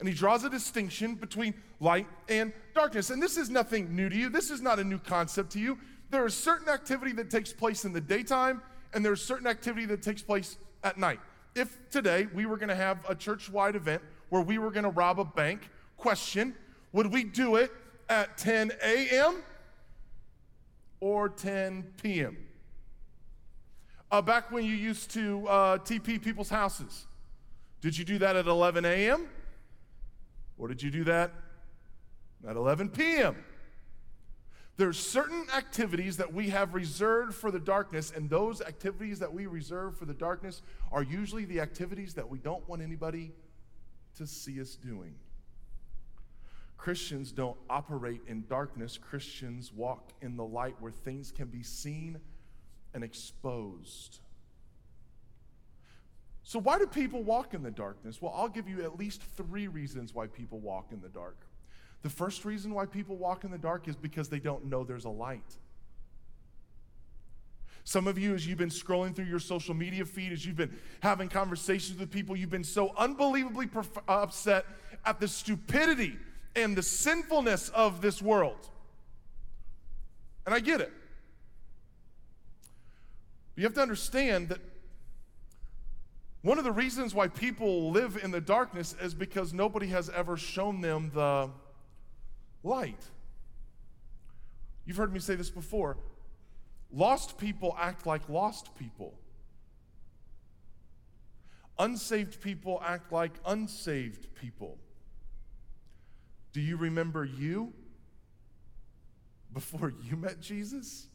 And 0.00 0.08
he 0.08 0.14
draws 0.14 0.44
a 0.44 0.50
distinction 0.50 1.14
between 1.14 1.54
light 1.80 2.06
and 2.28 2.52
darkness. 2.74 3.10
And 3.10 3.22
this 3.22 3.36
is 3.36 3.48
nothing 3.48 3.94
new 3.94 4.08
to 4.08 4.16
you. 4.16 4.28
This 4.28 4.50
is 4.50 4.60
not 4.60 4.78
a 4.78 4.84
new 4.84 4.98
concept 4.98 5.52
to 5.52 5.60
you 5.60 5.78
there 6.10 6.24
is 6.26 6.34
certain 6.34 6.68
activity 6.68 7.12
that 7.12 7.30
takes 7.30 7.52
place 7.52 7.84
in 7.84 7.92
the 7.92 8.00
daytime, 8.00 8.62
and 8.94 9.04
there's 9.04 9.22
certain 9.22 9.46
activity 9.46 9.86
that 9.86 10.02
takes 10.02 10.22
place 10.22 10.56
at 10.82 10.98
night. 10.98 11.20
If 11.54 11.76
today 11.90 12.26
we 12.34 12.46
were 12.46 12.56
going 12.56 12.68
to 12.68 12.74
have 12.74 12.98
a 13.08 13.14
church 13.14 13.50
wide 13.50 13.76
event 13.76 14.02
where 14.28 14.42
we 14.42 14.58
were 14.58 14.70
going 14.70 14.84
to 14.84 14.90
rob 14.90 15.20
a 15.20 15.24
bank, 15.24 15.70
question 15.96 16.54
would 16.92 17.12
we 17.12 17.24
do 17.24 17.56
it 17.56 17.70
at 18.08 18.38
10 18.38 18.72
a.m. 18.82 19.42
or 21.00 21.28
10 21.28 21.84
p.m.? 22.02 22.36
Uh, 24.10 24.22
back 24.22 24.50
when 24.50 24.64
you 24.64 24.72
used 24.72 25.10
to 25.10 25.46
uh, 25.48 25.78
TP 25.78 26.22
people's 26.22 26.48
houses, 26.48 27.06
did 27.82 27.96
you 27.96 28.04
do 28.04 28.18
that 28.18 28.36
at 28.36 28.46
11 28.46 28.84
a.m. 28.86 29.28
or 30.56 30.68
did 30.68 30.82
you 30.82 30.90
do 30.90 31.04
that 31.04 31.32
at 32.48 32.56
11 32.56 32.88
p.m.? 32.88 33.36
There's 34.78 34.96
certain 34.96 35.44
activities 35.56 36.18
that 36.18 36.32
we 36.32 36.50
have 36.50 36.72
reserved 36.72 37.34
for 37.34 37.50
the 37.50 37.58
darkness, 37.58 38.12
and 38.14 38.30
those 38.30 38.62
activities 38.62 39.18
that 39.18 39.32
we 39.32 39.46
reserve 39.46 39.98
for 39.98 40.04
the 40.04 40.14
darkness 40.14 40.62
are 40.92 41.02
usually 41.02 41.44
the 41.44 41.60
activities 41.60 42.14
that 42.14 42.28
we 42.28 42.38
don't 42.38 42.66
want 42.68 42.80
anybody 42.80 43.32
to 44.18 44.26
see 44.26 44.60
us 44.60 44.76
doing. 44.76 45.16
Christians 46.76 47.32
don't 47.32 47.56
operate 47.68 48.20
in 48.28 48.44
darkness. 48.48 48.96
Christians 48.96 49.72
walk 49.72 50.12
in 50.22 50.36
the 50.36 50.44
light 50.44 50.76
where 50.78 50.92
things 50.92 51.32
can 51.32 51.48
be 51.48 51.64
seen 51.64 52.20
and 52.94 53.02
exposed. 53.02 54.20
So, 56.44 56.60
why 56.60 56.78
do 56.78 56.86
people 56.86 57.24
walk 57.24 57.52
in 57.52 57.64
the 57.64 57.72
darkness? 57.72 58.22
Well, 58.22 58.32
I'll 58.34 58.48
give 58.48 58.68
you 58.68 58.84
at 58.84 58.96
least 58.96 59.22
three 59.36 59.66
reasons 59.66 60.14
why 60.14 60.28
people 60.28 60.60
walk 60.60 60.92
in 60.92 61.00
the 61.00 61.08
dark. 61.08 61.47
The 62.02 62.10
first 62.10 62.44
reason 62.44 62.72
why 62.74 62.86
people 62.86 63.16
walk 63.16 63.44
in 63.44 63.50
the 63.50 63.58
dark 63.58 63.88
is 63.88 63.96
because 63.96 64.28
they 64.28 64.38
don't 64.38 64.66
know 64.66 64.84
there's 64.84 65.04
a 65.04 65.10
light. 65.10 65.56
Some 67.84 68.06
of 68.06 68.18
you, 68.18 68.34
as 68.34 68.46
you've 68.46 68.58
been 68.58 68.68
scrolling 68.68 69.16
through 69.16 69.24
your 69.24 69.38
social 69.38 69.74
media 69.74 70.04
feed, 70.04 70.30
as 70.30 70.44
you've 70.44 70.56
been 70.56 70.76
having 71.00 71.28
conversations 71.28 71.98
with 71.98 72.10
people, 72.10 72.36
you've 72.36 72.50
been 72.50 72.62
so 72.62 72.92
unbelievably 72.98 73.68
perf- 73.68 74.02
uh, 74.06 74.22
upset 74.22 74.66
at 75.06 75.20
the 75.20 75.26
stupidity 75.26 76.16
and 76.54 76.76
the 76.76 76.82
sinfulness 76.82 77.70
of 77.70 78.02
this 78.02 78.20
world. 78.20 78.68
And 80.44 80.54
I 80.54 80.60
get 80.60 80.82
it. 80.82 80.92
You 83.56 83.64
have 83.64 83.74
to 83.74 83.80
understand 83.80 84.50
that 84.50 84.60
one 86.42 86.58
of 86.58 86.64
the 86.64 86.72
reasons 86.72 87.14
why 87.14 87.28
people 87.28 87.90
live 87.90 88.18
in 88.22 88.30
the 88.30 88.40
darkness 88.40 88.94
is 89.02 89.14
because 89.14 89.52
nobody 89.52 89.88
has 89.88 90.08
ever 90.10 90.36
shown 90.36 90.80
them 90.80 91.10
the 91.12 91.50
light. 92.62 93.02
You've 94.84 94.96
heard 94.96 95.12
me 95.12 95.20
say 95.20 95.34
this 95.34 95.50
before. 95.50 95.96
Lost 96.90 97.36
people 97.38 97.76
act 97.78 98.06
like 98.06 98.28
lost 98.28 98.74
people. 98.76 99.14
Unsaved 101.78 102.40
people 102.40 102.82
act 102.84 103.12
like 103.12 103.32
unsaved 103.46 104.34
people. 104.34 104.78
Do 106.52 106.60
you 106.60 106.76
remember 106.76 107.24
you 107.24 107.72
before 109.52 109.92
you 110.02 110.16
met 110.16 110.40
Jesus? 110.40 111.06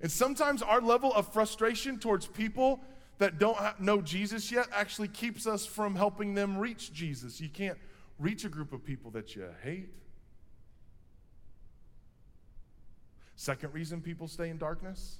And 0.00 0.10
sometimes 0.10 0.62
our 0.62 0.80
level 0.80 1.12
of 1.14 1.32
frustration 1.32 1.98
towards 1.98 2.26
people 2.26 2.80
that 3.18 3.38
don't 3.38 3.58
know 3.80 4.00
Jesus 4.00 4.50
yet 4.50 4.66
actually 4.72 5.08
keeps 5.08 5.46
us 5.46 5.66
from 5.66 5.94
helping 5.94 6.34
them 6.34 6.58
reach 6.58 6.92
Jesus. 6.92 7.40
You 7.40 7.50
can't 7.50 7.78
reach 8.18 8.44
a 8.44 8.48
group 8.48 8.72
of 8.72 8.84
people 8.84 9.10
that 9.12 9.36
you 9.36 9.46
hate. 9.62 9.90
Second 13.40 13.72
reason 13.72 14.02
people 14.02 14.28
stay 14.28 14.50
in 14.50 14.58
darkness 14.58 15.16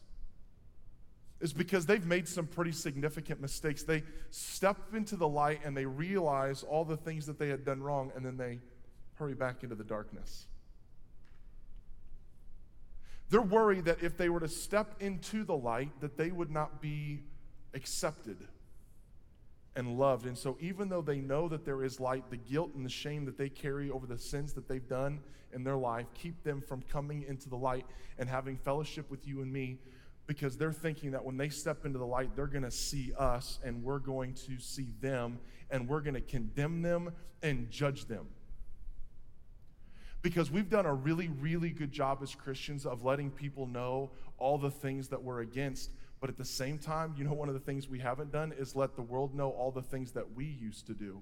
is 1.41 1.55
because 1.55 1.87
they've 1.87 2.05
made 2.05 2.29
some 2.29 2.47
pretty 2.47 2.71
significant 2.71 3.41
mistakes. 3.41 3.83
They 3.83 4.03
step 4.31 4.77
into 4.93 5.17
the 5.17 5.27
light 5.27 5.61
and 5.65 5.75
they 5.75 5.87
realize 5.87 6.63
all 6.63 6.85
the 6.85 6.99
things 6.99 7.25
that 7.25 7.39
they 7.39 7.49
had 7.49 7.65
done 7.65 7.83
wrong, 7.83 8.13
and 8.15 8.23
then 8.23 8.37
they 8.37 8.59
hurry 9.15 9.33
back 9.33 9.63
into 9.63 9.75
the 9.75 9.85
darkness. 9.85 10.45
They're 13.31 13.41
worried 13.41 13.87
that 13.87 14.03
if 14.03 14.19
they 14.19 14.29
were 14.29 14.41
to 14.41 14.49
step 14.49 14.97
into 15.01 15.43
the 15.43 15.57
light, 15.57 15.99
that 16.03 16.19
they 16.19 16.31
would 16.31 16.51
not 16.51 16.83
be 16.83 17.23
accepted 17.73 18.37
and 19.77 19.99
loved. 19.99 20.27
And 20.27 20.37
so, 20.37 20.57
even 20.61 20.89
though 20.89 21.03
they 21.03 21.21
know 21.21 21.49
that 21.49 21.65
there 21.65 21.83
is 21.83 22.01
light, 22.01 22.25
the 22.31 22.37
guilt 22.37 22.75
and 22.75 22.85
the 22.85 22.91
shame 22.91 23.25
that 23.27 23.39
they 23.39 23.49
carry 23.49 23.91
over 23.91 24.07
the 24.07 24.19
sins 24.19 24.53
that 24.55 24.69
they've 24.69 24.89
done 24.89 25.21
in 25.53 25.65
their 25.65 25.77
life 25.77 26.07
keep 26.15 26.43
them 26.45 26.61
from 26.61 26.83
coming 26.83 27.25
into 27.29 27.49
the 27.49 27.57
light 27.57 27.85
and 28.19 28.29
having 28.29 28.57
fellowship 28.57 29.11
with 29.11 29.27
you 29.27 29.43
and 29.43 29.53
me 29.53 29.79
because 30.27 30.57
they're 30.57 30.73
thinking 30.73 31.11
that 31.11 31.25
when 31.25 31.37
they 31.37 31.49
step 31.49 31.85
into 31.85 31.99
the 31.99 32.07
light, 32.07 32.37
they're 32.37 32.47
going 32.47 32.63
to 32.63 32.71
see 32.71 33.13
us 33.19 33.59
and 33.65 33.83
we're 33.83 33.99
going 33.99 34.33
to 34.33 34.61
see 34.61 34.87
them 35.01 35.41
and 35.71 35.89
we're 35.89 36.01
going 36.01 36.15
to 36.15 36.21
condemn 36.21 36.83
them 36.83 37.11
and 37.43 37.69
judge 37.69 38.05
them. 38.05 38.27
Because 40.23 40.51
we've 40.51 40.69
done 40.69 40.87
a 40.87 40.95
really, 40.95 41.29
really 41.41 41.71
good 41.71 41.91
job 41.91 42.21
as 42.23 42.33
Christians 42.35 42.87
of 42.87 43.03
letting 43.03 43.31
people 43.31 43.67
know 43.67 44.11
all 44.39 44.59
the 44.59 44.71
things 44.71 45.09
that 45.09 45.21
we're 45.21 45.41
against 45.41 45.91
but 46.21 46.29
at 46.29 46.37
the 46.37 46.45
same 46.45 46.79
time, 46.79 47.15
you 47.17 47.25
know, 47.25 47.33
one 47.33 47.49
of 47.49 47.55
the 47.55 47.61
things 47.61 47.89
we 47.89 47.99
haven't 47.99 48.31
done 48.31 48.53
is 48.53 48.77
let 48.77 48.95
the 48.95 49.03
world 49.03 49.35
know 49.35 49.51
all 49.51 49.71
the 49.71 49.83
things 49.83 50.13
that 50.13 50.35
we 50.35 50.45
used 50.45 50.87
to 50.87 50.95
do. 50.95 51.21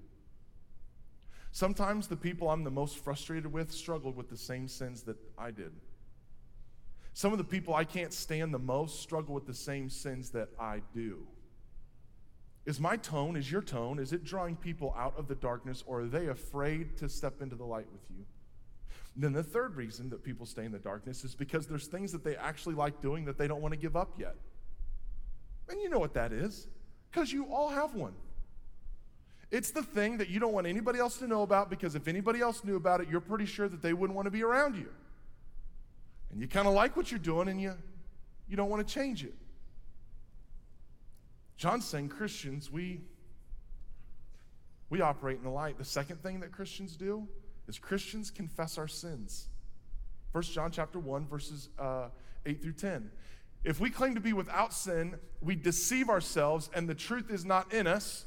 Sometimes 1.52 2.08
the 2.08 2.16
people 2.16 2.50
I'm 2.50 2.64
the 2.64 2.70
most 2.70 2.98
frustrated 2.98 3.52
with 3.52 3.72
struggled 3.72 4.16
with 4.16 4.28
the 4.28 4.36
same 4.36 4.68
sins 4.68 5.02
that 5.02 5.16
I 5.38 5.50
did. 5.50 5.72
Some 7.14 7.32
of 7.32 7.38
the 7.38 7.44
people 7.44 7.74
I 7.74 7.84
can't 7.84 8.12
stand 8.12 8.52
the 8.52 8.58
most 8.58 9.00
struggle 9.00 9.34
with 9.34 9.46
the 9.46 9.54
same 9.54 9.88
sins 9.88 10.30
that 10.30 10.48
I 10.58 10.82
do. 10.94 11.26
Is 12.66 12.78
my 12.78 12.96
tone, 12.96 13.34
is 13.34 13.50
your 13.50 13.62
tone, 13.62 13.98
is 13.98 14.12
it 14.12 14.24
drawing 14.24 14.54
people 14.54 14.94
out 14.96 15.14
of 15.16 15.26
the 15.26 15.34
darkness 15.34 15.82
or 15.86 16.02
are 16.02 16.06
they 16.06 16.26
afraid 16.26 16.98
to 16.98 17.08
step 17.08 17.40
into 17.40 17.56
the 17.56 17.64
light 17.64 17.86
with 17.90 18.02
you? 18.10 18.24
And 19.14 19.24
then 19.24 19.32
the 19.32 19.42
third 19.42 19.74
reason 19.74 20.10
that 20.10 20.22
people 20.22 20.44
stay 20.44 20.64
in 20.64 20.72
the 20.72 20.78
darkness 20.78 21.24
is 21.24 21.34
because 21.34 21.66
there's 21.66 21.86
things 21.86 22.12
that 22.12 22.22
they 22.22 22.36
actually 22.36 22.74
like 22.74 23.00
doing 23.00 23.24
that 23.24 23.38
they 23.38 23.48
don't 23.48 23.62
want 23.62 23.72
to 23.72 23.80
give 23.80 23.96
up 23.96 24.12
yet. 24.18 24.36
And 25.68 25.80
you 25.80 25.88
know 25.88 25.98
what 25.98 26.14
that 26.14 26.32
is, 26.32 26.66
because 27.10 27.32
you 27.32 27.52
all 27.52 27.68
have 27.68 27.94
one. 27.94 28.14
It's 29.50 29.70
the 29.70 29.82
thing 29.82 30.18
that 30.18 30.28
you 30.28 30.40
don't 30.40 30.52
want 30.52 30.66
anybody 30.66 30.98
else 30.98 31.18
to 31.18 31.26
know 31.26 31.42
about 31.42 31.70
because 31.70 31.94
if 31.94 32.06
anybody 32.06 32.40
else 32.40 32.64
knew 32.64 32.76
about 32.76 33.00
it, 33.00 33.08
you're 33.10 33.20
pretty 33.20 33.46
sure 33.46 33.68
that 33.68 33.80
they 33.80 33.94
wouldn't 33.94 34.14
want 34.14 34.26
to 34.26 34.30
be 34.30 34.42
around 34.42 34.76
you. 34.76 34.88
And 36.30 36.40
you 36.40 36.48
kind 36.48 36.68
of 36.68 36.74
like 36.74 36.96
what 36.96 37.10
you're 37.10 37.18
doing 37.18 37.48
and 37.48 37.60
you, 37.60 37.74
you 38.46 38.56
don't 38.56 38.68
want 38.68 38.86
to 38.86 38.94
change 38.94 39.24
it. 39.24 39.34
John's 41.56 41.86
saying 41.86 42.10
Christians, 42.10 42.70
we, 42.70 43.00
we 44.90 45.00
operate 45.00 45.38
in 45.38 45.44
the 45.44 45.50
light. 45.50 45.78
The 45.78 45.84
second 45.84 46.22
thing 46.22 46.40
that 46.40 46.52
Christians 46.52 46.96
do 46.96 47.26
is 47.66 47.78
Christians 47.78 48.30
confess 48.30 48.76
our 48.76 48.86
sins. 48.86 49.48
First 50.32 50.52
John 50.52 50.70
chapter 50.70 50.98
1, 50.98 51.26
verses 51.26 51.70
uh, 51.78 52.08
8 52.44 52.62
through 52.62 52.74
10. 52.74 53.10
If 53.64 53.80
we 53.80 53.90
claim 53.90 54.14
to 54.14 54.20
be 54.20 54.32
without 54.32 54.72
sin, 54.72 55.18
we 55.40 55.56
deceive 55.56 56.08
ourselves 56.08 56.70
and 56.74 56.88
the 56.88 56.94
truth 56.94 57.30
is 57.30 57.44
not 57.44 57.72
in 57.72 57.86
us. 57.86 58.24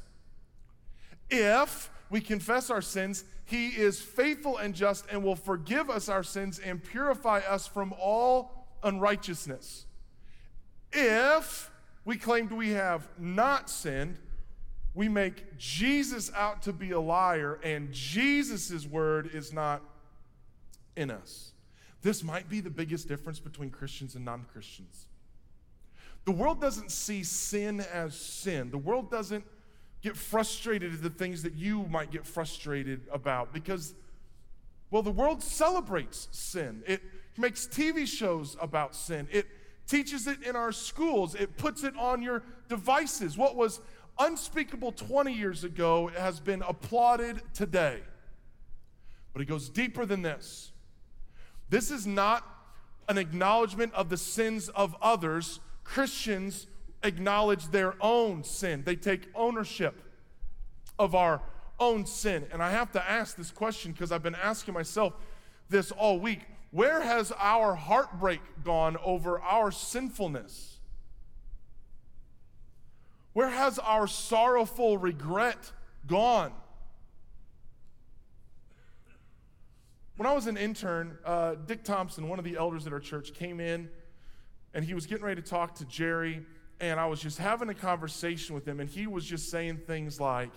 If 1.30 1.90
we 2.10 2.20
confess 2.20 2.68
our 2.70 2.82
sins, 2.82 3.24
he 3.44 3.68
is 3.68 4.00
faithful 4.00 4.58
and 4.58 4.74
just 4.74 5.06
and 5.10 5.22
will 5.24 5.36
forgive 5.36 5.90
us 5.90 6.08
our 6.08 6.22
sins 6.22 6.58
and 6.58 6.82
purify 6.82 7.38
us 7.38 7.66
from 7.66 7.94
all 7.98 8.66
unrighteousness. 8.82 9.86
If 10.92 11.70
we 12.04 12.16
claim 12.16 12.48
we 12.48 12.70
have 12.70 13.08
not 13.18 13.70
sinned, 13.70 14.18
we 14.94 15.08
make 15.08 15.56
Jesus 15.56 16.30
out 16.34 16.62
to 16.62 16.72
be 16.72 16.90
a 16.90 17.00
liar 17.00 17.58
and 17.62 17.90
Jesus' 17.92 18.86
word 18.86 19.30
is 19.32 19.52
not 19.52 19.82
in 20.96 21.10
us. 21.10 21.52
This 22.02 22.22
might 22.22 22.48
be 22.48 22.60
the 22.60 22.70
biggest 22.70 23.08
difference 23.08 23.38
between 23.38 23.70
Christians 23.70 24.14
and 24.16 24.24
non 24.24 24.44
Christians. 24.52 25.06
The 26.24 26.32
world 26.32 26.60
doesn't 26.60 26.90
see 26.90 27.24
sin 27.24 27.80
as 27.80 28.14
sin. 28.14 28.70
The 28.70 28.78
world 28.78 29.10
doesn't 29.10 29.44
get 30.02 30.16
frustrated 30.16 30.94
at 30.94 31.02
the 31.02 31.10
things 31.10 31.42
that 31.42 31.54
you 31.54 31.84
might 31.84 32.10
get 32.10 32.26
frustrated 32.26 33.02
about 33.12 33.52
because, 33.52 33.94
well, 34.90 35.02
the 35.02 35.10
world 35.10 35.42
celebrates 35.42 36.28
sin. 36.30 36.82
It 36.86 37.02
makes 37.36 37.66
TV 37.66 38.06
shows 38.06 38.56
about 38.60 38.94
sin. 38.94 39.28
It 39.30 39.46
teaches 39.86 40.26
it 40.26 40.42
in 40.42 40.54
our 40.54 40.72
schools. 40.72 41.34
It 41.34 41.56
puts 41.56 41.82
it 41.84 41.96
on 41.96 42.22
your 42.22 42.42
devices. 42.68 43.36
What 43.36 43.56
was 43.56 43.80
unspeakable 44.18 44.92
20 44.92 45.32
years 45.32 45.64
ago 45.64 46.08
has 46.16 46.40
been 46.40 46.62
applauded 46.62 47.42
today. 47.54 48.00
But 49.32 49.42
it 49.42 49.46
goes 49.46 49.68
deeper 49.68 50.04
than 50.04 50.22
this. 50.22 50.72
This 51.68 51.90
is 51.90 52.06
not 52.06 52.46
an 53.08 53.18
acknowledgement 53.18 53.92
of 53.94 54.08
the 54.08 54.16
sins 54.16 54.68
of 54.68 54.94
others 55.00 55.60
Christians 55.84 56.66
acknowledge 57.02 57.68
their 57.68 57.94
own 58.00 58.44
sin, 58.44 58.82
they 58.84 58.96
take 58.96 59.28
ownership 59.34 60.02
of 60.98 61.14
our 61.14 61.42
own 61.80 62.06
sin. 62.06 62.46
And 62.52 62.62
I 62.62 62.70
have 62.70 62.92
to 62.92 63.10
ask 63.10 63.36
this 63.36 63.50
question 63.50 63.92
because 63.92 64.12
I've 64.12 64.22
been 64.22 64.36
asking 64.36 64.74
myself 64.74 65.14
this 65.68 65.90
all 65.90 66.18
week. 66.18 66.40
Where 66.70 67.02
has 67.02 67.32
our 67.38 67.74
heartbreak 67.74 68.40
gone 68.64 68.96
over 69.04 69.40
our 69.40 69.70
sinfulness? 69.70 70.78
Where 73.32 73.50
has 73.50 73.78
our 73.78 74.06
sorrowful 74.06 74.98
regret 74.98 75.72
gone? 76.06 76.52
When 80.16 80.26
I 80.26 80.34
was 80.34 80.46
an 80.46 80.56
intern, 80.56 81.18
uh, 81.24 81.54
Dick 81.66 81.84
Thompson, 81.84 82.28
one 82.28 82.38
of 82.38 82.44
the 82.44 82.56
elders 82.56 82.86
at 82.86 82.92
our 82.92 83.00
church, 83.00 83.34
came 83.34 83.58
in 83.58 83.88
and 84.74 84.84
he 84.84 84.94
was 84.94 85.06
getting 85.06 85.24
ready 85.24 85.40
to 85.40 85.48
talk 85.48 85.74
to 85.76 85.84
Jerry, 85.84 86.44
and 86.80 86.98
I 86.98 87.06
was 87.06 87.20
just 87.20 87.38
having 87.38 87.68
a 87.68 87.74
conversation 87.74 88.54
with 88.54 88.66
him, 88.66 88.80
and 88.80 88.88
he 88.88 89.06
was 89.06 89.24
just 89.24 89.50
saying 89.50 89.82
things 89.86 90.20
like, 90.20 90.50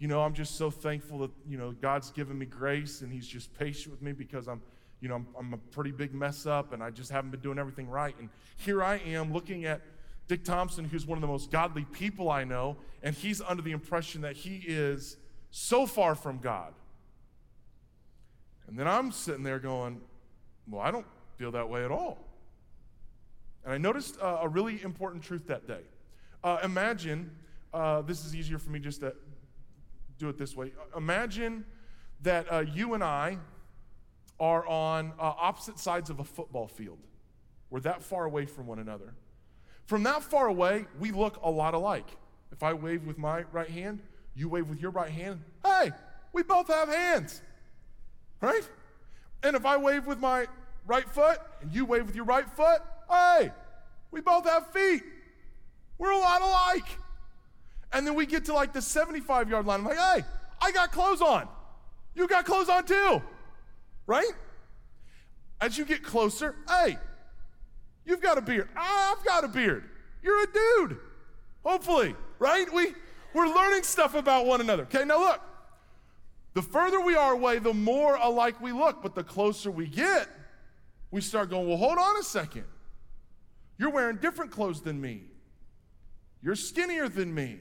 you 0.00 0.08
know, 0.08 0.22
I'm 0.22 0.32
just 0.32 0.56
so 0.56 0.70
thankful 0.70 1.18
that, 1.18 1.30
you 1.46 1.58
know, 1.58 1.72
God's 1.72 2.10
given 2.10 2.38
me 2.38 2.46
grace 2.46 3.02
and 3.02 3.12
he's 3.12 3.28
just 3.28 3.56
patient 3.58 3.92
with 3.92 4.00
me 4.00 4.12
because 4.12 4.48
I'm, 4.48 4.62
you 5.00 5.10
know, 5.10 5.16
I'm, 5.16 5.26
I'm 5.38 5.52
a 5.52 5.58
pretty 5.58 5.92
big 5.92 6.14
mess 6.14 6.46
up 6.46 6.72
and 6.72 6.82
I 6.82 6.90
just 6.90 7.10
haven't 7.10 7.30
been 7.30 7.40
doing 7.40 7.58
everything 7.58 7.86
right. 7.86 8.14
And 8.18 8.30
here 8.56 8.82
I 8.82 8.96
am 8.96 9.30
looking 9.30 9.66
at 9.66 9.82
Dick 10.26 10.42
Thompson, 10.42 10.86
who's 10.86 11.06
one 11.06 11.18
of 11.18 11.20
the 11.20 11.28
most 11.28 11.50
godly 11.50 11.84
people 11.84 12.30
I 12.30 12.44
know, 12.44 12.78
and 13.02 13.14
he's 13.14 13.42
under 13.42 13.62
the 13.62 13.72
impression 13.72 14.22
that 14.22 14.36
he 14.36 14.62
is 14.66 15.18
so 15.50 15.86
far 15.86 16.14
from 16.14 16.38
God. 16.38 16.72
And 18.66 18.78
then 18.78 18.88
I'm 18.88 19.12
sitting 19.12 19.42
there 19.42 19.58
going, 19.58 20.00
well, 20.66 20.80
I 20.80 20.90
don't 20.90 21.06
feel 21.36 21.50
that 21.50 21.68
way 21.68 21.84
at 21.84 21.90
all. 21.90 22.29
And 23.70 23.76
I 23.76 23.78
noticed 23.78 24.20
uh, 24.20 24.38
a 24.42 24.48
really 24.48 24.82
important 24.82 25.22
truth 25.22 25.46
that 25.46 25.68
day. 25.68 25.82
Uh, 26.42 26.58
imagine 26.64 27.30
uh, 27.72 28.02
this 28.02 28.26
is 28.26 28.34
easier 28.34 28.58
for 28.58 28.70
me 28.70 28.80
just 28.80 28.98
to 29.02 29.14
do 30.18 30.28
it 30.28 30.36
this 30.36 30.56
way. 30.56 30.72
Imagine 30.96 31.64
that 32.22 32.52
uh, 32.52 32.58
you 32.58 32.94
and 32.94 33.04
I 33.04 33.38
are 34.40 34.66
on 34.66 35.12
uh, 35.20 35.34
opposite 35.38 35.78
sides 35.78 36.10
of 36.10 36.18
a 36.18 36.24
football 36.24 36.66
field. 36.66 36.98
We're 37.70 37.78
that 37.82 38.02
far 38.02 38.24
away 38.24 38.44
from 38.44 38.66
one 38.66 38.80
another. 38.80 39.14
From 39.86 40.02
that 40.02 40.24
far 40.24 40.48
away, 40.48 40.86
we 40.98 41.12
look 41.12 41.38
a 41.40 41.48
lot 41.48 41.72
alike. 41.72 42.08
If 42.50 42.64
I 42.64 42.72
wave 42.72 43.06
with 43.06 43.18
my 43.18 43.44
right 43.52 43.70
hand, 43.70 44.02
you 44.34 44.48
wave 44.48 44.68
with 44.68 44.80
your 44.80 44.90
right 44.90 45.12
hand. 45.12 45.44
Hey, 45.64 45.92
we 46.32 46.42
both 46.42 46.66
have 46.66 46.88
hands, 46.88 47.40
right? 48.40 48.68
And 49.44 49.54
if 49.54 49.64
I 49.64 49.76
wave 49.76 50.08
with 50.08 50.18
my 50.18 50.48
right 50.88 51.08
foot 51.08 51.38
and 51.60 51.72
you 51.72 51.84
wave 51.84 52.06
with 52.06 52.16
your 52.16 52.24
right 52.24 52.50
foot, 52.50 52.82
hey, 53.10 53.52
we 54.10 54.20
both 54.20 54.48
have 54.48 54.72
feet. 54.72 55.02
We're 55.98 56.12
a 56.12 56.18
lot 56.18 56.40
alike. 56.42 56.98
And 57.92 58.06
then 58.06 58.14
we 58.14 58.26
get 58.26 58.44
to 58.46 58.54
like 58.54 58.72
the 58.72 58.82
75 58.82 59.50
yard 59.50 59.66
line. 59.66 59.80
I'm 59.80 59.86
like, 59.86 59.98
hey, 59.98 60.24
I 60.60 60.72
got 60.72 60.92
clothes 60.92 61.20
on. 61.20 61.48
You 62.14 62.26
got 62.26 62.44
clothes 62.44 62.68
on 62.68 62.84
too, 62.84 63.22
right? 64.06 64.32
As 65.60 65.76
you 65.76 65.84
get 65.84 66.02
closer, 66.02 66.54
hey, 66.68 66.98
you've 68.04 68.20
got 68.20 68.38
a 68.38 68.40
beard. 68.40 68.68
I've 68.76 69.24
got 69.24 69.44
a 69.44 69.48
beard. 69.48 69.84
You're 70.22 70.42
a 70.42 70.46
dude, 70.52 70.98
hopefully, 71.64 72.14
right? 72.38 72.72
We, 72.72 72.94
we're 73.34 73.46
learning 73.46 73.84
stuff 73.84 74.14
about 74.14 74.46
one 74.46 74.60
another. 74.60 74.82
Okay, 74.84 75.04
now 75.04 75.18
look, 75.18 75.40
the 76.54 76.62
further 76.62 77.00
we 77.00 77.14
are 77.14 77.32
away, 77.32 77.58
the 77.58 77.72
more 77.72 78.16
alike 78.16 78.60
we 78.60 78.72
look, 78.72 79.02
but 79.02 79.14
the 79.14 79.22
closer 79.22 79.70
we 79.70 79.86
get, 79.86 80.28
we 81.10 81.20
start 81.20 81.50
going, 81.50 81.68
well, 81.68 81.76
hold 81.76 81.98
on 81.98 82.16
a 82.16 82.22
second. 82.22 82.64
You're 83.80 83.90
wearing 83.90 84.18
different 84.18 84.50
clothes 84.50 84.82
than 84.82 85.00
me. 85.00 85.22
You're 86.42 86.54
skinnier 86.54 87.08
than 87.08 87.34
me. 87.34 87.60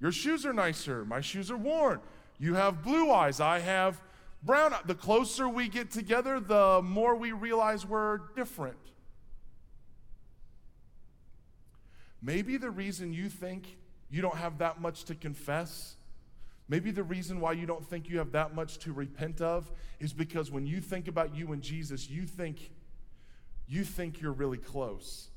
Your 0.00 0.10
shoes 0.10 0.44
are 0.44 0.52
nicer. 0.52 1.04
My 1.04 1.20
shoes 1.20 1.48
are 1.48 1.56
worn. 1.56 2.00
You 2.40 2.54
have 2.54 2.82
blue 2.82 3.12
eyes. 3.12 3.38
I 3.38 3.60
have 3.60 4.02
brown 4.42 4.72
eyes. 4.72 4.82
The 4.84 4.96
closer 4.96 5.48
we 5.48 5.68
get 5.68 5.92
together, 5.92 6.40
the 6.40 6.82
more 6.82 7.14
we 7.14 7.30
realize 7.30 7.86
we're 7.86 8.18
different. 8.34 8.78
Maybe 12.20 12.56
the 12.56 12.70
reason 12.70 13.12
you 13.12 13.28
think 13.28 13.76
you 14.10 14.22
don't 14.22 14.36
have 14.36 14.58
that 14.58 14.80
much 14.80 15.04
to 15.04 15.14
confess, 15.14 15.94
maybe 16.68 16.90
the 16.90 17.04
reason 17.04 17.38
why 17.38 17.52
you 17.52 17.64
don't 17.64 17.88
think 17.88 18.08
you 18.08 18.18
have 18.18 18.32
that 18.32 18.56
much 18.56 18.78
to 18.78 18.92
repent 18.92 19.40
of 19.40 19.70
is 20.00 20.12
because 20.12 20.50
when 20.50 20.66
you 20.66 20.80
think 20.80 21.06
about 21.06 21.32
you 21.32 21.52
and 21.52 21.62
Jesus, 21.62 22.10
you 22.10 22.26
think 22.26 22.72
you 23.68 23.84
think 23.84 24.20
you're 24.20 24.32
really 24.32 24.58
close. 24.58 25.28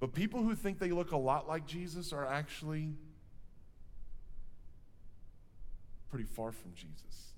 But 0.00 0.12
people 0.12 0.42
who 0.42 0.54
think 0.54 0.78
they 0.78 0.90
look 0.90 1.12
a 1.12 1.16
lot 1.16 1.48
like 1.48 1.66
Jesus 1.66 2.12
are 2.12 2.26
actually 2.26 2.94
pretty 6.10 6.26
far 6.26 6.52
from 6.52 6.72
Jesus. 6.74 7.32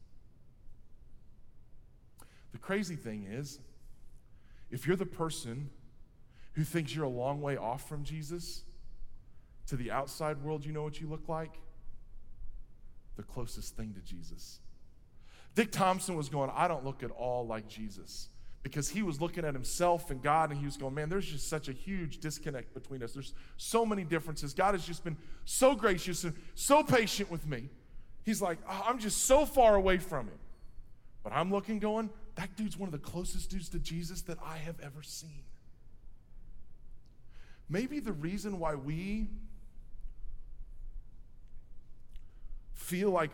The 2.53 2.59
crazy 2.59 2.97
thing 2.97 3.27
is, 3.31 3.61
if 4.71 4.87
you're 4.87 4.97
the 4.97 5.07
person 5.07 5.71
who 6.55 6.65
thinks 6.65 6.95
you're 6.95 7.05
a 7.05 7.09
long 7.09 7.41
way 7.41 7.57
off 7.57 7.89
from 7.89 8.03
Jesus, 8.03 8.63
to 9.67 9.77
the 9.77 9.91
outside 9.91 10.43
world, 10.43 10.65
you 10.65 10.73
know 10.73 10.83
what 10.83 11.01
you 11.01 11.09
look 11.09 11.29
like? 11.29 11.55
The 13.17 13.23
closest 13.23 13.77
thing 13.77 13.95
to 13.95 14.01
Jesus. 14.01 14.61
Dick 15.57 15.73
Thompson 15.73 16.15
was 16.17 16.29
going, 16.29 16.51
I 16.55 16.69
don't 16.69 16.85
look 16.85 17.03
at 17.03 17.11
all 17.11 17.47
like 17.47 17.67
Jesus 17.67 18.29
because 18.63 18.91
he 18.91 19.03
was 19.03 19.23
looking 19.23 19.43
at 19.45 19.55
himself 19.55 20.11
and 20.11 20.23
God 20.23 20.51
and 20.51 20.61
he 20.61 20.67
was 20.67 20.77
going, 20.77 20.95
Man, 20.95 21.09
there's 21.09 21.27
just 21.27 21.49
such 21.49 21.69
a 21.69 21.73
huge 21.73 22.19
disconnect 22.19 22.75
between 22.75 23.03
us. 23.03 23.13
There's 23.13 23.33
so 23.57 23.87
many 23.87 24.05
differences. 24.05 24.53
God 24.53 24.75
has 24.75 24.87
just 24.87 25.03
been 25.03 25.17
so 25.47 25.75
gracious 25.75 26.25
and 26.25 26.35
so 26.55 26.83
patient 26.83 27.31
with 27.31 27.47
me. 27.47 27.71
He's 28.23 28.43
like, 28.43 28.59
oh, 28.69 28.85
I'm 28.87 28.99
just 28.99 29.25
so 29.25 29.47
far 29.47 29.77
away 29.77 29.97
from 29.97 30.27
him. 30.27 30.39
But 31.25 31.33
I'm 31.33 31.51
looking, 31.51 31.79
going, 31.79 32.11
That 32.35 32.55
dude's 32.55 32.77
one 32.77 32.89
of 32.89 32.93
the 32.93 32.99
closest 32.99 33.49
dudes 33.49 33.71
to 33.71 33.79
Jesus 33.79 34.21
that 34.23 34.37
I 34.45 34.59
have 34.59 34.79
ever 34.81 35.03
seen. 35.03 35.45
Maybe 37.69 37.99
the 37.99 38.13
reason 38.13 38.59
why 38.59 38.75
we 38.75 39.29
feel 42.75 43.11
like 43.11 43.31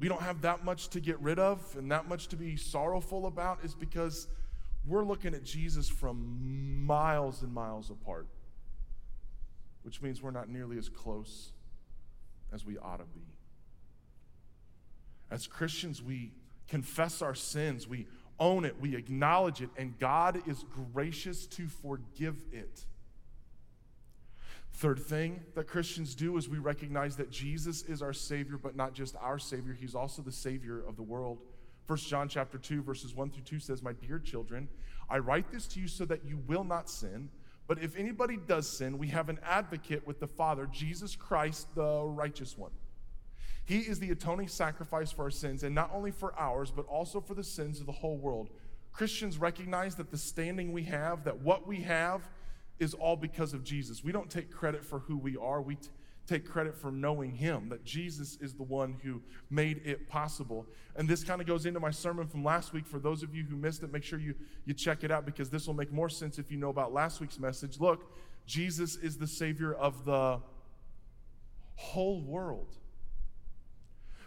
we 0.00 0.08
don't 0.08 0.22
have 0.22 0.40
that 0.40 0.64
much 0.64 0.88
to 0.88 1.00
get 1.00 1.20
rid 1.20 1.38
of 1.38 1.76
and 1.76 1.92
that 1.92 2.08
much 2.08 2.28
to 2.28 2.36
be 2.36 2.56
sorrowful 2.56 3.26
about 3.26 3.58
is 3.62 3.74
because 3.74 4.28
we're 4.86 5.04
looking 5.04 5.34
at 5.34 5.44
Jesus 5.44 5.90
from 5.90 6.86
miles 6.86 7.42
and 7.42 7.52
miles 7.52 7.90
apart, 7.90 8.26
which 9.82 10.00
means 10.00 10.22
we're 10.22 10.30
not 10.30 10.48
nearly 10.48 10.78
as 10.78 10.88
close 10.88 11.52
as 12.50 12.64
we 12.64 12.78
ought 12.78 12.96
to 12.96 13.04
be. 13.04 13.26
As 15.30 15.46
Christians, 15.46 16.02
we 16.02 16.32
confess 16.66 17.20
our 17.20 17.34
sins, 17.34 17.86
we 17.86 18.06
own 18.38 18.64
it, 18.64 18.80
we 18.80 18.96
acknowledge 18.96 19.60
it, 19.60 19.68
and 19.76 19.98
God 19.98 20.40
is 20.48 20.64
gracious 20.94 21.46
to 21.48 21.68
forgive 21.68 22.36
it. 22.52 22.86
Third 24.80 24.98
thing 24.98 25.40
that 25.56 25.66
Christians 25.66 26.14
do 26.14 26.38
is 26.38 26.48
we 26.48 26.56
recognize 26.56 27.14
that 27.16 27.30
Jesus 27.30 27.82
is 27.82 28.00
our 28.00 28.14
Savior, 28.14 28.56
but 28.56 28.74
not 28.74 28.94
just 28.94 29.14
our 29.20 29.38
Savior, 29.38 29.74
He's 29.74 29.94
also 29.94 30.22
the 30.22 30.32
Savior 30.32 30.82
of 30.88 30.96
the 30.96 31.02
world. 31.02 31.42
1 31.86 31.98
John 31.98 32.30
chapter 32.30 32.56
2, 32.56 32.82
verses 32.82 33.14
1 33.14 33.30
through 33.30 33.42
2 33.42 33.58
says, 33.58 33.82
My 33.82 33.92
dear 33.92 34.18
children, 34.18 34.70
I 35.10 35.18
write 35.18 35.52
this 35.52 35.66
to 35.66 35.80
you 35.80 35.86
so 35.86 36.06
that 36.06 36.24
you 36.24 36.38
will 36.46 36.64
not 36.64 36.88
sin. 36.88 37.28
But 37.66 37.82
if 37.82 37.94
anybody 37.94 38.38
does 38.38 38.74
sin, 38.74 38.96
we 38.96 39.08
have 39.08 39.28
an 39.28 39.38
advocate 39.44 40.06
with 40.06 40.18
the 40.18 40.26
Father, 40.26 40.66
Jesus 40.72 41.14
Christ, 41.14 41.66
the 41.74 42.02
righteous 42.06 42.56
one. 42.56 42.72
He 43.66 43.80
is 43.80 43.98
the 43.98 44.10
atoning 44.12 44.48
sacrifice 44.48 45.12
for 45.12 45.24
our 45.24 45.30
sins, 45.30 45.62
and 45.62 45.74
not 45.74 45.90
only 45.92 46.10
for 46.10 46.32
ours, 46.38 46.72
but 46.74 46.86
also 46.86 47.20
for 47.20 47.34
the 47.34 47.44
sins 47.44 47.80
of 47.80 47.86
the 47.86 47.92
whole 47.92 48.16
world. 48.16 48.48
Christians 48.94 49.36
recognize 49.36 49.96
that 49.96 50.10
the 50.10 50.16
standing 50.16 50.72
we 50.72 50.84
have, 50.84 51.24
that 51.24 51.42
what 51.42 51.66
we 51.66 51.82
have, 51.82 52.30
is 52.80 52.94
all 52.94 53.14
because 53.14 53.52
of 53.52 53.62
Jesus. 53.62 54.02
We 54.02 54.10
don't 54.10 54.28
take 54.28 54.50
credit 54.50 54.84
for 54.84 54.98
who 55.00 55.16
we 55.16 55.36
are. 55.36 55.62
We 55.62 55.76
t- 55.76 55.88
take 56.26 56.48
credit 56.48 56.76
for 56.76 56.90
knowing 56.90 57.32
him, 57.32 57.68
that 57.68 57.84
Jesus 57.84 58.38
is 58.40 58.54
the 58.54 58.62
one 58.62 58.96
who 59.02 59.20
made 59.50 59.82
it 59.84 60.08
possible. 60.08 60.66
And 60.96 61.08
this 61.08 61.24
kind 61.24 61.40
of 61.40 61.46
goes 61.46 61.66
into 61.66 61.80
my 61.80 61.90
sermon 61.90 62.26
from 62.26 62.44
last 62.44 62.72
week. 62.72 62.86
For 62.86 62.98
those 62.98 63.22
of 63.22 63.34
you 63.34 63.44
who 63.44 63.56
missed 63.56 63.82
it, 63.82 63.92
make 63.92 64.04
sure 64.04 64.18
you, 64.18 64.34
you 64.64 64.72
check 64.72 65.04
it 65.04 65.10
out 65.10 65.26
because 65.26 65.50
this 65.50 65.66
will 65.66 65.74
make 65.74 65.92
more 65.92 66.08
sense 66.08 66.38
if 66.38 66.50
you 66.50 66.56
know 66.56 66.70
about 66.70 66.92
last 66.92 67.20
week's 67.20 67.38
message. 67.38 67.80
Look, 67.80 68.12
Jesus 68.46 68.96
is 68.96 69.18
the 69.18 69.26
Savior 69.26 69.74
of 69.74 70.04
the 70.04 70.40
whole 71.74 72.22
world. 72.22 72.76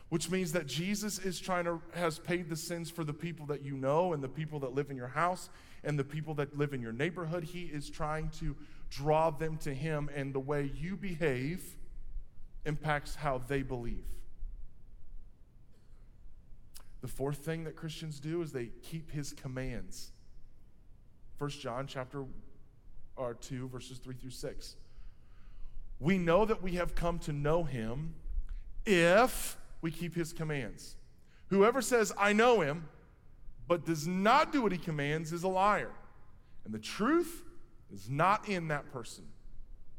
Which 0.09 0.29
means 0.29 0.51
that 0.51 0.67
Jesus 0.67 1.17
is 1.19 1.39
trying 1.39 1.65
to, 1.65 1.81
has 1.95 2.19
paid 2.19 2.49
the 2.49 2.55
sins 2.55 2.91
for 2.91 3.03
the 3.03 3.13
people 3.13 3.47
that 3.47 3.63
you 3.63 3.75
know 3.75 4.13
and 4.13 4.21
the 4.21 4.29
people 4.29 4.59
that 4.59 4.73
live 4.73 4.91
in 4.91 4.97
your 4.97 5.07
house 5.07 5.49
and 5.83 5.97
the 5.97 6.03
people 6.03 6.33
that 6.35 6.57
live 6.57 6.73
in 6.73 6.81
your 6.81 6.93
neighborhood. 6.93 7.43
He 7.43 7.63
is 7.63 7.89
trying 7.89 8.29
to 8.39 8.55
draw 8.89 9.29
them 9.29 9.57
to 9.57 9.73
Him, 9.73 10.09
and 10.15 10.33
the 10.33 10.39
way 10.39 10.71
you 10.75 10.95
behave 10.95 11.63
impacts 12.65 13.15
how 13.15 13.39
they 13.47 13.61
believe. 13.61 14.05
The 17.03 17.09
fourth 17.09 17.39
thing 17.39 17.65
that 17.65 17.75
Christians 17.75 18.21
do 18.21 18.41
is 18.41 18.53
they 18.53 18.69
keep 18.81 19.11
his 19.11 19.33
commands. 19.33 20.13
1 21.37 21.49
John 21.49 21.85
chapter 21.85 22.23
or 23.17 23.33
2 23.33 23.67
verses 23.67 23.97
3 23.97 24.15
through 24.15 24.29
6. 24.29 24.75
We 25.99 26.17
know 26.17 26.45
that 26.45 26.63
we 26.63 26.75
have 26.75 26.95
come 26.95 27.19
to 27.19 27.33
know 27.33 27.65
him 27.65 28.13
if 28.85 29.57
we 29.81 29.91
keep 29.91 30.15
his 30.15 30.31
commands. 30.31 30.95
Whoever 31.47 31.81
says 31.81 32.13
I 32.17 32.31
know 32.31 32.61
him 32.61 32.87
but 33.67 33.85
does 33.85 34.07
not 34.07 34.51
do 34.51 34.61
what 34.61 34.71
he 34.71 34.77
commands 34.77 35.31
is 35.31 35.43
a 35.43 35.47
liar. 35.47 35.91
And 36.65 36.73
the 36.73 36.79
truth 36.79 37.43
is 37.93 38.09
not 38.09 38.47
in 38.47 38.69
that 38.69 38.91
person. 38.91 39.25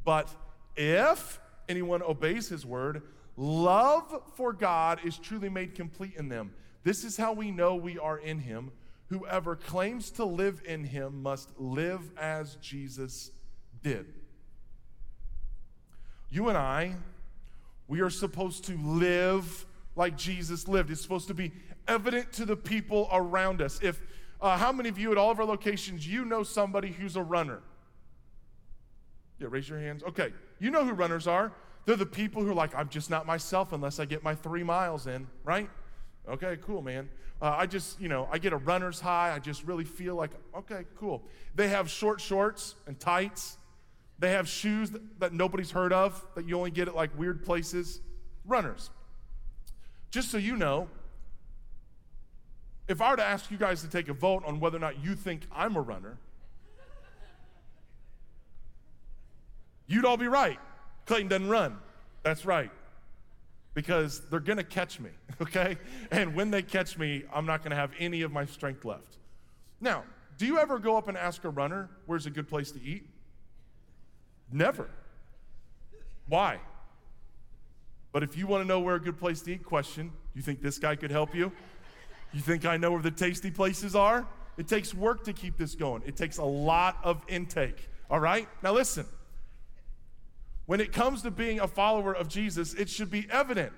But 0.05 0.29
if 0.77 1.41
anyone 1.69 2.03
obeys 2.03 2.49
his 2.49 2.67
word, 2.67 3.03
love 3.37 4.23
for 4.35 4.53
God 4.53 5.01
is 5.05 5.17
truly 5.17 5.49
made 5.49 5.75
complete 5.75 6.15
in 6.17 6.29
them. 6.29 6.53
This 6.83 7.05
is 7.05 7.17
how 7.17 7.33
we 7.33 7.51
know 7.51 7.75
we 7.75 7.99
are 7.99 8.19
in 8.19 8.39
him. 8.39 8.71
Whoever 9.09 9.57
claims 9.57 10.11
to 10.13 10.25
live 10.25 10.63
in 10.65 10.85
him 10.85 11.23
must 11.23 11.49
live 11.59 12.11
as 12.19 12.57
Jesus 12.57 13.31
did. 13.83 14.07
You 16.31 16.49
and 16.49 16.59
I, 16.59 16.97
we 17.87 18.01
are 18.01 18.11
supposed 18.11 18.65
to 18.65 18.77
live 18.77 19.67
like 19.97 20.17
Jesus 20.17 20.69
lived. 20.69 20.91
It's 20.91 21.01
supposed 21.01 21.29
to 21.29 21.35
be 21.35 21.53
evident 21.87 22.33
to 22.35 22.45
the 22.45 22.57
people 22.57 23.09
around 23.13 23.63
us. 23.63 23.79
If 23.83 24.01
uh, 24.41 24.57
how 24.59 24.73
many 24.73 24.89
of 24.89 24.99
you 24.99 25.13
at 25.13 25.19
all 25.19 25.31
of 25.31 25.39
our 25.39 25.47
locations 25.47 26.07
you 26.07 26.25
know 26.25 26.43
somebody 26.43 26.91
who's 26.91 27.17
a 27.17 27.23
runner? 27.23 27.61
Yeah, 29.39 29.49
raise 29.51 29.69
your 29.69 29.79
hands. 29.79 30.03
Okay, 30.03 30.33
you 30.59 30.71
know 30.71 30.85
who 30.85 30.93
runners 30.93 31.27
are. 31.27 31.53
They're 31.87 31.97
the 31.97 32.07
people 32.07 32.43
who 32.43 32.51
are 32.51 32.55
like, 32.55 32.75
I'm 32.75 32.89
just 32.89 33.11
not 33.11 33.27
myself 33.27 33.73
unless 33.73 34.01
I 34.01 34.05
get 34.05 34.23
my 34.23 34.35
three 34.35 34.63
miles 34.63 35.07
in, 35.07 35.27
right? 35.45 35.69
Okay, 36.29 36.57
cool, 36.63 36.81
man. 36.81 37.11
Uh, 37.43 37.55
I 37.59 37.67
just, 37.67 38.01
you 38.01 38.09
know, 38.09 38.29
I 38.33 38.39
get 38.39 38.53
a 38.53 38.57
runner's 38.57 39.01
high. 39.01 39.33
I 39.35 39.39
just 39.39 39.65
really 39.65 39.85
feel 39.85 40.15
like, 40.15 40.31
okay, 40.57 40.85
cool. 40.97 41.23
They 41.55 41.69
have 41.69 41.91
short 41.91 42.21
shorts 42.21 42.75
and 42.87 42.99
tights. 42.99 43.59
They 44.19 44.31
have 44.31 44.49
shoes 44.49 44.91
that, 44.93 45.21
that 45.21 45.33
nobody's 45.35 45.71
heard 45.71 45.93
of, 45.93 46.25
that 46.37 46.49
you 46.49 46.57
only 46.57 46.71
get 46.71 46.89
at 46.89 46.95
like 46.95 47.17
weird 47.19 47.45
places. 47.45 48.01
Runners. 48.47 48.91
Just 50.15 50.31
so 50.31 50.39
you 50.39 50.57
know, 50.57 50.87
if 52.87 53.01
I 53.01 53.11
were 53.11 53.17
to 53.17 53.25
ask 53.25 53.51
you 53.51 53.57
guys 53.57 53.81
to 53.83 53.89
take 53.89 54.09
a 54.09 54.13
vote 54.13 54.45
on 54.47 54.61
whether 54.61 54.77
or 54.77 54.81
not 54.81 55.03
you 55.03 55.17
think 55.17 55.43
I'm 55.53 55.75
a 55.75 55.81
runner, 55.81 56.19
you'd 59.89 60.05
all 60.05 60.17
be 60.17 60.29
right. 60.29 60.61
Clayton 61.07 61.27
doesn't 61.27 61.49
run. 61.49 61.79
That's 62.23 62.47
right. 62.47 62.71
Because 63.75 64.21
they're 64.31 64.39
going 64.39 64.59
to 64.59 64.63
catch 64.63 65.01
me, 65.01 65.11
okay? 65.43 65.79
And 66.13 66.37
when 66.37 66.53
they 66.53 66.63
catch 66.63 66.97
me, 66.97 67.25
I'm 67.35 67.45
not 67.45 67.63
going 67.63 67.71
to 67.71 67.77
have 67.77 67.91
any 67.99 68.23
of 68.23 68.31
my 68.31 68.47
strength 68.47 68.85
left. 68.85 69.17
Now, 69.81 70.05
do 70.39 70.47
you 70.47 70.61
ever 70.61 70.79
go 70.79 70.97
up 70.97 71.09
and 71.09 71.19
ask 71.19 71.43
a 71.43 71.51
runner, 71.51 71.91
where's 72.07 72.27
a 72.27 72.31
good 72.31 72.49
place 72.49 72.71
to 72.71 72.81
eat? 72.81 73.05
Never. 74.53 74.89
Why? 76.29 76.61
But 78.15 78.23
if 78.23 78.39
you 78.39 78.47
want 78.47 78.63
to 78.63 78.67
know 78.69 78.79
where 78.79 78.95
a 78.95 79.01
good 79.01 79.19
place 79.19 79.43
to 79.43 79.53
eat, 79.53 79.65
question, 79.65 80.13
you 80.35 80.41
think 80.41 80.63
this 80.63 80.79
guy 80.79 80.95
could 80.95 81.11
help 81.11 81.35
you? 81.35 81.51
You 82.33 82.41
think 82.41 82.65
I 82.65 82.77
know 82.77 82.93
where 82.93 83.03
the 83.03 83.11
tasty 83.11 83.51
places 83.51 83.97
are? 83.97 84.25
It 84.57 84.69
takes 84.69 84.95
work 84.95 85.25
to 85.25 85.33
keep 85.33 85.59
this 85.59 85.75
going. 85.75 86.03
It 86.07 86.17
takes 86.17 86.39
a 86.39 86.45
lot 86.45 86.99
of 87.03 87.23
intake. 87.27 87.91
All 88.09 88.21
right? 88.21 88.49
Now 88.63 88.73
listen. 88.73 89.05
When 90.67 90.81
it 90.81 90.93
comes 90.93 91.23
to 91.23 91.33
being 91.33 91.59
a 91.59 91.67
follower 91.67 92.15
of 92.15 92.29
Jesus, 92.29 92.73
it 92.75 92.89
should 92.89 93.11
be 93.11 93.27
evident 93.31 93.73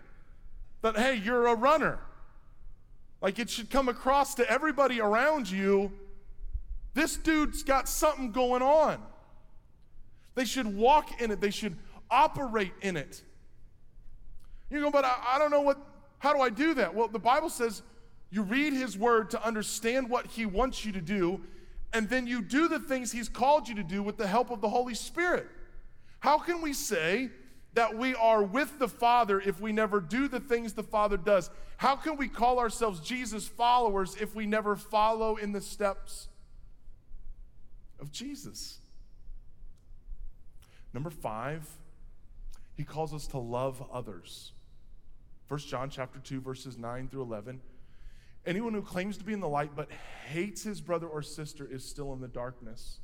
that, 0.83 0.99
hey, 0.99 1.14
you're 1.14 1.46
a 1.46 1.55
runner. 1.55 1.99
Like 3.22 3.38
it 3.38 3.49
should 3.49 3.70
come 3.70 3.88
across 3.88 4.35
to 4.35 4.49
everybody 4.49 5.01
around 5.01 5.51
you 5.51 5.90
this 6.92 7.16
dude's 7.16 7.62
got 7.62 7.90
something 7.90 8.33
going 8.33 8.62
on. 8.62 9.03
They 10.35 10.46
should 10.46 10.77
walk 10.77 11.20
in 11.20 11.31
it, 11.31 11.40
they 11.40 11.51
should 11.51 11.77
operate 12.11 12.72
in 12.83 12.96
it. 12.96 13.22
You 14.70 14.81
go, 14.81 14.90
but 14.90 15.05
I, 15.05 15.16
I 15.35 15.38
don't 15.38 15.50
know 15.50 15.61
what, 15.61 15.79
how 16.18 16.33
do 16.33 16.40
I 16.40 16.50
do 16.50 16.74
that? 16.74 16.94
Well, 16.94 17.09
the 17.09 17.18
Bible 17.18 17.50
says 17.50 17.83
you 18.31 18.42
read 18.42 18.72
his 18.72 18.98
word 18.98 19.31
to 19.31 19.44
understand 19.44 20.11
what 20.11 20.26
he 20.26 20.46
wants 20.46 20.85
you 20.85 20.92
to 20.92 21.00
do, 21.00 21.40
and 21.92 22.09
then 22.09 22.26
you 22.26 22.42
do 22.42 22.68
the 22.68 22.81
things 22.81 23.12
he's 23.12 23.29
called 23.29 23.68
you 23.68 23.74
to 23.76 23.85
do 23.85 24.02
with 24.02 24.16
the 24.16 24.26
help 24.26 24.50
of 24.50 24.61
the 24.61 24.68
Holy 24.68 24.94
Spirit. 24.94 25.46
How 26.18 26.38
can 26.38 26.61
we 26.61 26.72
say 26.72 27.31
that 27.74 27.96
we 27.96 28.14
are 28.14 28.42
with 28.42 28.79
the 28.79 28.88
Father 28.88 29.40
if 29.40 29.61
we 29.61 29.70
never 29.70 30.00
do 30.00 30.29
the 30.29 30.40
things 30.40 30.72
the 30.72 30.83
Father 30.83 31.16
does? 31.16 31.50
How 31.76 31.94
can 31.94 32.16
we 32.16 32.26
call 32.26 32.59
ourselves 32.59 33.00
Jesus 33.00 33.46
followers 33.46 34.16
if 34.20 34.35
we 34.35 34.46
never 34.46 34.74
follow 34.76 35.37
in 35.37 35.52
the 35.52 35.61
steps 35.61 36.29
of 38.00 38.11
Jesus? 38.11 38.79
Number 40.92 41.11
five, 41.11 41.68
he 42.74 42.83
calls 42.83 43.12
us 43.14 43.26
to 43.29 43.38
love 43.38 43.83
others. 43.92 44.52
1 45.48 45.61
John 45.61 45.88
chapter 45.90 46.18
2, 46.18 46.40
verses 46.40 46.76
9 46.76 47.09
through 47.09 47.22
11. 47.22 47.61
Anyone 48.46 48.74
who 48.74 48.82
claims 48.82 49.16
to 49.18 49.24
be 49.24 49.32
in 49.32 49.40
the 49.40 49.48
light 49.48 49.70
but 49.76 49.88
hates 50.28 50.62
his 50.62 50.80
brother 50.80 51.06
or 51.06 51.22
sister 51.22 51.68
is 51.70 51.85
still 51.85 52.12
in 52.12 52.20
the 52.20 52.28
darkness. 52.28 52.98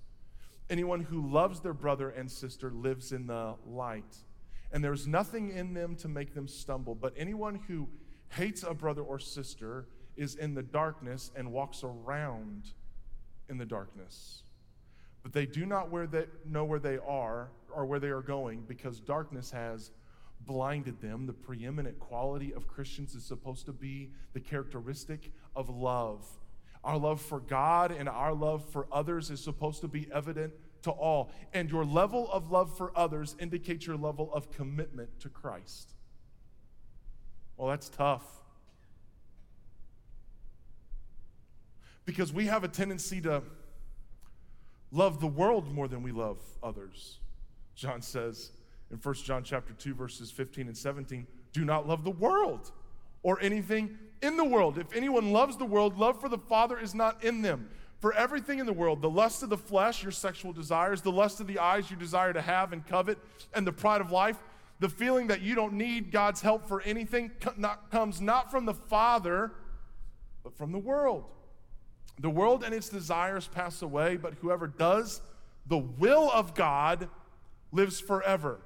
Anyone 0.69 1.01
who 1.01 1.31
loves 1.31 1.61
their 1.61 1.75
brother 1.75 2.11
and 2.11 2.31
sister 2.31 2.71
lives 2.71 3.13
in 3.13 3.27
the 3.27 3.55
light, 3.67 4.17
and 4.73 4.83
there's 4.83 5.07
nothing 5.07 5.51
in 5.51 5.75
them 5.75 5.95
to 5.97 6.09
make 6.09 6.35
them 6.35 6.49
stumble. 6.49 6.95
But 6.95 7.13
anyone 7.17 7.61
who 7.69 7.89
hates 8.31 8.63
a 8.63 8.75
brother 8.75 9.03
or 9.03 9.19
sister 9.19 9.87
is 10.17 10.35
in 10.35 10.55
the 10.55 10.63
darkness 10.63 11.31
and 11.37 11.53
walks 11.53 11.85
around 11.85 12.73
in 13.49 13.59
the 13.59 13.67
darkness. 13.67 14.43
But 15.23 15.33
they 15.33 15.47
do 15.47 15.67
not 15.67 15.91
where 15.91 16.07
they, 16.07 16.27
know 16.45 16.65
where 16.65 16.81
they 16.81 16.99
are 16.99 17.51
or 17.73 17.87
where 17.87 18.01
they 18.01 18.09
are 18.09 18.23
going 18.23 18.63
because 18.67 18.99
darkness 18.99 19.51
has 19.53 19.91
blinded 20.47 21.01
them. 21.01 21.27
The 21.27 21.33
preeminent 21.33 21.99
quality 21.99 22.53
of 22.53 22.67
Christians 22.67 23.15
is 23.15 23.25
supposed 23.25 23.67
to 23.67 23.73
be 23.73 24.11
the 24.33 24.41
characteristic 24.41 25.33
of 25.55 25.69
love. 25.69 26.25
Our 26.85 26.99
love 26.99 27.21
for 27.21 27.41
God 27.41 27.93
and 27.93 28.09
our 28.09 28.35
love 28.35 28.65
for 28.71 28.87
others 28.91 29.31
is 29.31 29.43
supposed 29.43 29.81
to 29.83 29.89
be 29.89 30.09
evident 30.13 30.53
to 30.83 30.91
all. 30.91 31.31
And 31.55 31.71
your 31.71 31.85
level 31.85 32.31
of 32.33 32.51
love 32.51 32.77
for 32.77 32.93
others 32.97 33.37
indicates 33.39 33.87
your 33.87 33.97
level 33.97 34.33
of 34.33 34.51
commitment 34.51 35.21
to 35.21 35.29
Christ. 35.29 35.93
Well, 37.57 37.69
that's 37.69 37.89
tough. 37.89 38.25
Because 42.05 42.33
we 42.33 42.47
have 42.47 42.65
a 42.65 42.69
tendency 42.69 43.21
to 43.21 43.43
love 44.91 45.21
the 45.21 45.29
world 45.29 45.73
more 45.73 45.87
than 45.87 46.03
we 46.03 46.11
love 46.11 46.39
others. 46.63 47.19
John 47.77 48.03
says 48.03 48.51
in 48.93 48.99
1 48.99 49.15
John 49.15 49.43
chapter 49.43 49.73
2 49.73 49.95
verses 49.95 50.31
15 50.31 50.69
and 50.69 50.77
17, 50.77 51.27
do 51.53 51.65
not 51.65 51.89
love 51.89 52.05
the 52.05 52.11
world 52.11 52.71
or 53.23 53.41
anything 53.41 53.99
in 54.21 54.37
the 54.37 54.45
world. 54.45 54.79
If 54.79 54.95
anyone 54.95 55.33
loves 55.33 55.57
the 55.57 55.65
world, 55.65 55.99
love 55.99 56.21
for 56.21 56.29
the 56.29 56.39
Father 56.39 56.79
is 56.79 56.95
not 56.95 57.25
in 57.25 57.43
them. 57.43 57.69
For 58.01 58.13
everything 58.15 58.59
in 58.59 58.67
the 58.67 58.73
world, 58.73 59.01
the 59.01 59.11
lust 59.11 59.43
of 59.43 59.49
the 59.49 59.57
flesh, 59.57 60.03
your 60.03 60.13
sexual 60.13 60.53
desires, 60.53 61.03
the 61.03 61.13
lust 61.13 61.41
of 61.41 61.47
the 61.47 61.59
eyes, 61.59 61.91
you 61.91 61.97
desire 61.97 62.33
to 62.33 62.43
have 62.43 62.73
and 62.73 62.87
covet, 62.87 63.17
and 63.55 63.67
the 63.67 63.73
pride 63.73 64.01
of 64.01 64.11
life, 64.11 64.37
the 64.81 64.89
feeling 64.89 65.29
that 65.29 65.41
you 65.41 65.55
don't 65.55 65.75
need 65.75 66.11
God's 66.11 66.41
help 66.41 66.67
for 66.67 66.81
anything 66.83 67.31
comes 67.91 68.21
not 68.21 68.51
from 68.51 68.67
the 68.67 68.75
Father, 68.75 69.53
but 70.43 70.57
from 70.57 70.73
the 70.73 70.79
world. 70.79 71.25
The 72.19 72.31
world 72.31 72.65
and 72.65 72.75
its 72.75 72.89
desires 72.89 73.47
pass 73.47 73.83
away, 73.83 74.17
but 74.17 74.35
whoever 74.35 74.67
does 74.67 75.23
the 75.67 75.79
will 75.79 76.29
of 76.33 76.55
God 76.55 77.09
lives 77.71 78.01
forever. 78.01 78.59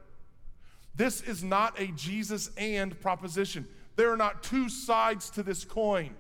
This 0.97 1.21
is 1.21 1.45
not 1.45 1.79
a 1.79 1.89
Jesus 1.89 2.51
and 2.57 2.99
proposition. 3.01 3.69
There 3.97 4.11
are 4.11 4.17
not 4.17 4.43
two 4.43 4.69
sides 4.69 5.31
to 5.31 5.43
this 5.43 5.65
coin. 5.65 6.15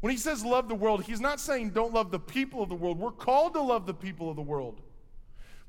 When 0.00 0.10
he 0.10 0.18
says 0.18 0.44
love 0.44 0.68
the 0.68 0.74
world, 0.74 1.04
he's 1.04 1.20
not 1.20 1.40
saying 1.40 1.70
don't 1.70 1.92
love 1.92 2.10
the 2.10 2.20
people 2.20 2.62
of 2.62 2.68
the 2.68 2.74
world. 2.74 2.98
We're 2.98 3.10
called 3.10 3.54
to 3.54 3.62
love 3.62 3.86
the 3.86 3.94
people 3.94 4.30
of 4.30 4.36
the 4.36 4.42
world. 4.42 4.82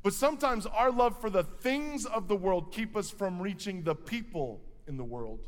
But 0.03 0.13
sometimes 0.13 0.65
our 0.65 0.91
love 0.91 1.19
for 1.19 1.29
the 1.29 1.43
things 1.43 2.05
of 2.05 2.27
the 2.27 2.35
world 2.35 2.71
keep 2.71 2.95
us 2.95 3.09
from 3.09 3.41
reaching 3.41 3.83
the 3.83 3.95
people 3.95 4.61
in 4.87 4.97
the 4.97 5.03
world. 5.03 5.47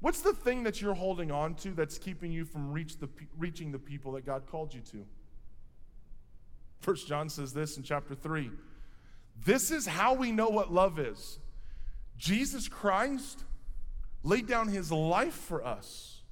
What's 0.00 0.22
the 0.22 0.32
thing 0.32 0.62
that 0.64 0.80
you're 0.80 0.94
holding 0.94 1.30
on 1.30 1.54
to 1.56 1.70
that's 1.70 1.98
keeping 1.98 2.32
you 2.32 2.46
from 2.46 2.72
reach 2.72 2.98
the, 2.98 3.08
reaching 3.38 3.70
the 3.70 3.78
people 3.78 4.12
that 4.12 4.24
God 4.24 4.46
called 4.46 4.72
you 4.72 4.80
to? 4.92 5.04
First 6.80 7.06
John 7.06 7.28
says 7.28 7.52
this 7.52 7.76
in 7.76 7.82
chapter 7.82 8.14
3. 8.14 8.50
This 9.44 9.70
is 9.70 9.86
how 9.86 10.14
we 10.14 10.32
know 10.32 10.48
what 10.48 10.72
love 10.72 10.98
is. 10.98 11.38
Jesus 12.18 12.68
Christ 12.68 13.44
laid 14.22 14.46
down 14.46 14.68
his 14.68 14.92
life 14.92 15.34
for 15.34 15.64
us, 15.64 16.22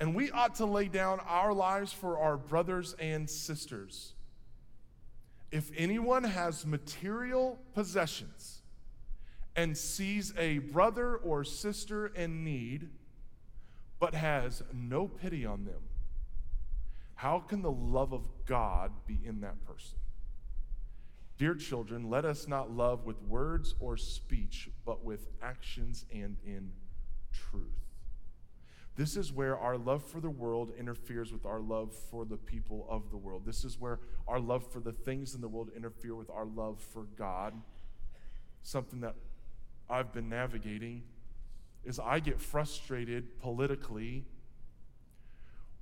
and 0.00 0.14
we 0.14 0.30
ought 0.30 0.54
to 0.56 0.66
lay 0.66 0.86
down 0.86 1.20
our 1.26 1.52
lives 1.52 1.92
for 1.92 2.18
our 2.18 2.36
brothers 2.36 2.94
and 3.00 3.28
sisters. 3.28 4.12
If 5.50 5.70
anyone 5.76 6.24
has 6.24 6.64
material 6.64 7.58
possessions 7.74 8.62
and 9.56 9.76
sees 9.76 10.32
a 10.36 10.58
brother 10.58 11.16
or 11.16 11.44
sister 11.44 12.06
in 12.08 12.44
need, 12.44 12.88
but 13.98 14.14
has 14.14 14.62
no 14.72 15.08
pity 15.08 15.44
on 15.44 15.64
them, 15.64 15.82
how 17.16 17.40
can 17.40 17.62
the 17.62 17.70
love 17.70 18.12
of 18.12 18.28
God 18.46 18.92
be 19.06 19.18
in 19.24 19.40
that 19.40 19.64
person? 19.64 19.98
Dear 21.36 21.54
children, 21.54 22.08
let 22.08 22.24
us 22.24 22.46
not 22.46 22.70
love 22.70 23.04
with 23.04 23.20
words 23.22 23.74
or 23.80 23.96
speech, 23.96 24.70
but 24.84 25.04
with 25.04 25.26
actions 25.42 26.04
and 26.12 26.36
in 26.44 26.70
truth. 27.32 27.84
This 28.96 29.16
is 29.16 29.32
where 29.32 29.58
our 29.58 29.76
love 29.76 30.04
for 30.04 30.20
the 30.20 30.30
world 30.30 30.70
interferes 30.78 31.32
with 31.32 31.44
our 31.44 31.60
love 31.60 31.92
for 31.92 32.24
the 32.24 32.36
people 32.36 32.86
of 32.88 33.10
the 33.10 33.16
world. 33.16 33.44
This 33.44 33.64
is 33.64 33.80
where 33.80 33.98
our 34.28 34.38
love 34.38 34.70
for 34.70 34.78
the 34.78 34.92
things 34.92 35.34
in 35.34 35.40
the 35.40 35.48
world 35.48 35.70
interfere 35.76 36.14
with 36.14 36.30
our 36.30 36.44
love 36.44 36.80
for 36.80 37.06
God. 37.16 37.54
Something 38.62 39.00
that 39.00 39.16
I've 39.90 40.12
been 40.12 40.28
navigating 40.28 41.02
is 41.84 41.98
I 41.98 42.20
get 42.20 42.40
frustrated 42.40 43.40
politically 43.40 44.24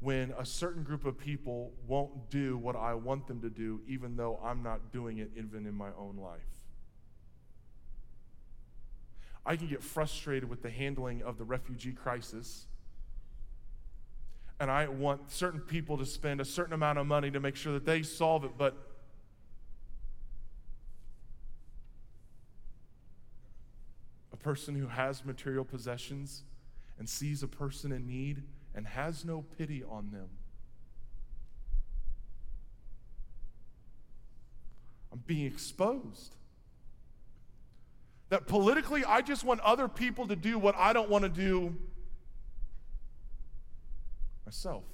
when 0.03 0.35
a 0.37 0.45
certain 0.45 0.83
group 0.83 1.05
of 1.05 1.17
people 1.17 1.71
won't 1.87 2.29
do 2.29 2.59
what 2.59 2.75
I 2.75 2.93
want 2.95 3.29
them 3.29 3.41
to 3.41 3.49
do, 3.49 3.81
even 3.87 4.17
though 4.17 4.41
I'm 4.43 4.61
not 4.61 4.93
doing 4.93 5.19
it 5.19 5.31
even 5.37 5.65
in 5.65 5.75
my 5.75 5.91
own 5.97 6.19
life. 6.21 6.41
I 9.47 9.55
can 9.55 9.69
get 9.69 9.83
frustrated 9.83 10.51
with 10.51 10.61
the 10.63 10.71
handling 10.71 11.23
of 11.23 11.39
the 11.39 11.45
refugee 11.45 11.93
crisis. 11.93 12.67
And 14.59 14.73
I 14.73 14.89
want 14.89 15.31
certain 15.31 15.61
people 15.61 15.97
to 15.99 16.07
spend 16.07 16.41
a 16.41 16.45
certain 16.45 16.73
amount 16.73 16.99
of 16.99 17.07
money 17.07 17.31
to 17.31 17.39
make 17.39 17.55
sure 17.55 17.73
that 17.73 17.85
they 17.85 18.03
solve 18.03 18.45
it, 18.45 18.53
but 18.59 18.77
a 24.33 24.37
person 24.37 24.75
who 24.75 24.89
has 24.89 25.25
material 25.25 25.65
possessions 25.65 26.43
and 26.99 27.09
sees 27.09 27.45
a 27.45 27.49
person 27.49 27.93
in 27.93 28.07
need 28.09 28.43
and 28.75 28.87
has 28.87 29.25
no 29.25 29.45
pity 29.59 29.83
on 29.85 30.11
them. 30.11 30.29
I'm 35.13 35.23
being 35.27 35.47
exposed. 35.47 36.37
That 38.31 38.47
politically, 38.47 39.05
I 39.05 39.21
just 39.21 39.45
want 39.45 39.61
other 39.61 39.89
people 39.89 40.27
to 40.29 40.37
do 40.37 40.59
what 40.59 40.75
I 40.77 40.95
don't 40.95 41.11
want 41.11 41.25
to 41.25 41.29
do 41.29 41.77
myself. 44.47 44.85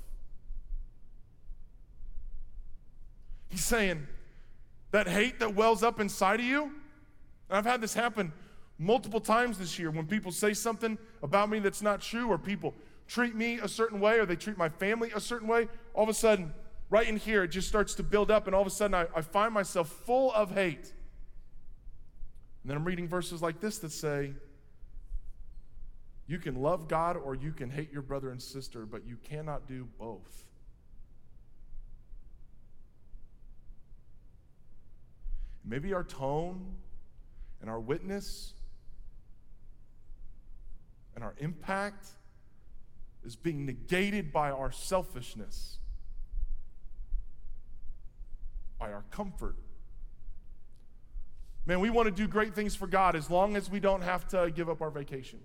He's 3.48 3.64
saying 3.64 4.06
that 4.90 5.06
hate 5.06 5.38
that 5.38 5.54
wells 5.54 5.84
up 5.84 6.00
inside 6.00 6.40
of 6.40 6.46
you, 6.46 6.64
and 6.64 6.72
I've 7.58 7.64
had 7.64 7.80
this 7.80 7.94
happen 7.94 8.32
multiple 8.78 9.20
times 9.20 9.58
this 9.58 9.78
year 9.78 9.90
when 9.90 10.06
people 10.06 10.32
say 10.32 10.52
something 10.52 10.98
about 11.22 11.48
me 11.48 11.60
that's 11.60 11.80
not 11.82 12.00
true, 12.00 12.28
or 12.28 12.38
people 12.38 12.74
treat 13.08 13.34
me 13.34 13.58
a 13.58 13.66
certain 13.66 13.98
way, 13.98 14.18
or 14.20 14.26
they 14.26 14.36
treat 14.36 14.56
my 14.56 14.68
family 14.68 15.10
a 15.14 15.20
certain 15.20 15.48
way, 15.48 15.66
all 15.94 16.04
of 16.04 16.08
a 16.08 16.14
sudden, 16.14 16.52
right 16.90 17.08
in 17.08 17.16
here, 17.16 17.42
it 17.42 17.48
just 17.48 17.66
starts 17.66 17.94
to 17.94 18.02
build 18.02 18.30
up, 18.30 18.46
and 18.46 18.54
all 18.54 18.62
of 18.62 18.68
a 18.68 18.70
sudden, 18.70 18.94
I, 18.94 19.06
I 19.16 19.22
find 19.22 19.52
myself 19.52 19.88
full 19.88 20.32
of 20.32 20.52
hate. 20.52 20.92
And 22.62 22.70
then 22.70 22.76
I'm 22.76 22.84
reading 22.84 23.08
verses 23.08 23.42
like 23.42 23.60
this 23.60 23.78
that 23.78 23.92
say, 23.92 24.34
you 26.26 26.38
can 26.38 26.56
love 26.56 26.88
God 26.88 27.16
or 27.16 27.34
you 27.34 27.52
can 27.52 27.70
hate 27.70 27.90
your 27.90 28.02
brother 28.02 28.30
and 28.30 28.40
sister, 28.40 28.84
but 28.84 29.06
you 29.06 29.16
cannot 29.16 29.66
do 29.66 29.88
both. 29.98 30.44
Maybe 35.64 35.94
our 35.94 36.04
tone 36.04 36.74
and 37.62 37.70
our 37.70 37.80
witness 37.80 38.52
and 41.14 41.24
our 41.24 41.34
impact 41.38 42.08
is 43.24 43.36
being 43.36 43.66
negated 43.66 44.32
by 44.32 44.50
our 44.50 44.72
selfishness, 44.72 45.78
by 48.78 48.92
our 48.92 49.04
comfort. 49.10 49.56
Man, 51.66 51.80
we 51.80 51.90
want 51.90 52.06
to 52.06 52.10
do 52.10 52.26
great 52.26 52.54
things 52.54 52.74
for 52.74 52.86
God 52.86 53.14
as 53.14 53.30
long 53.30 53.56
as 53.56 53.70
we 53.70 53.80
don't 53.80 54.02
have 54.02 54.26
to 54.28 54.50
give 54.50 54.70
up 54.70 54.80
our 54.80 54.90
vacation. 54.90 55.40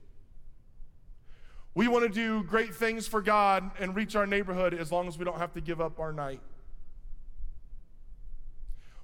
We 1.75 1.87
want 1.87 2.03
to 2.03 2.09
do 2.09 2.43
great 2.43 2.73
things 2.75 3.07
for 3.07 3.21
God 3.21 3.71
and 3.79 3.95
reach 3.95 4.15
our 4.15 4.27
neighborhood 4.27 4.73
as 4.73 4.91
long 4.91 5.07
as 5.07 5.17
we 5.17 5.25
don't 5.25 5.39
have 5.39 5.53
to 5.53 5.61
give 5.61 5.81
up 5.81 5.99
our 5.99 6.13
night. 6.13 6.39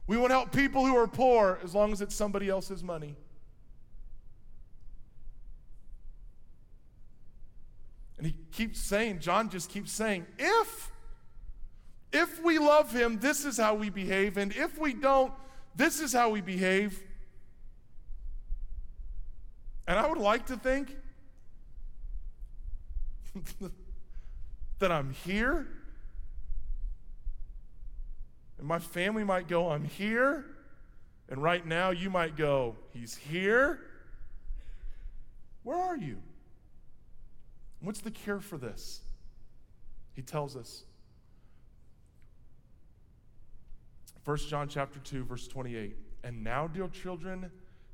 We 0.08 0.18
want 0.18 0.30
to 0.30 0.36
help 0.36 0.52
people 0.52 0.86
who 0.86 0.96
are 0.96 1.08
poor 1.08 1.60
as 1.64 1.76
long 1.76 1.92
as 1.92 2.02
it's 2.02 2.16
somebody 2.16 2.48
else's 2.48 2.84
money. 2.84 3.16
And 8.18 8.28
he 8.28 8.36
keeps 8.60 8.82
saying, 8.82 9.20
John 9.20 9.50
just 9.50 9.70
keeps 9.70 9.92
saying, 9.92 10.26
if 10.38 10.92
if 12.12 12.44
we 12.44 12.58
love 12.58 12.92
him, 12.92 13.20
this 13.20 13.46
is 13.46 13.58
how 13.58 13.76
we 13.76 13.90
behave, 13.90 14.36
and 14.38 14.54
if 14.54 14.78
we 14.78 14.94
don't, 14.94 15.32
this 15.76 16.00
is 16.00 16.12
how 16.12 16.30
we 16.30 16.42
behave. 16.42 17.02
And 19.88 19.98
I 19.98 20.08
would 20.08 20.18
like 20.18 20.48
to 20.48 20.58
think 20.58 20.96
that 24.80 24.92
I'm 24.92 25.14
here 25.26 25.68
and 28.60 28.68
my 28.68 28.80
family 28.80 29.24
might 29.24 29.48
go, 29.48 29.70
I'm 29.70 29.86
here. 29.86 30.46
And 31.30 31.42
right 31.42 31.66
now 31.66 31.92
you 31.92 32.10
might 32.10 32.36
go, 32.36 32.76
He's 32.92 33.16
here. 33.16 33.80
Where 35.64 35.78
are 35.78 35.96
you? 35.96 36.18
What's 37.82 38.02
the 38.02 38.12
cure 38.12 38.40
for 38.40 38.58
this? 38.58 39.02
He 40.14 40.22
tells 40.22 40.56
us. 40.56 40.84
1 44.26 44.38
John 44.50 44.68
chapter 44.68 45.00
2 45.00 45.24
verse 45.24 45.48
28. 45.48 45.96
And 46.24 46.44
now 46.44 46.68
dear 46.68 46.88
children, 46.90 47.50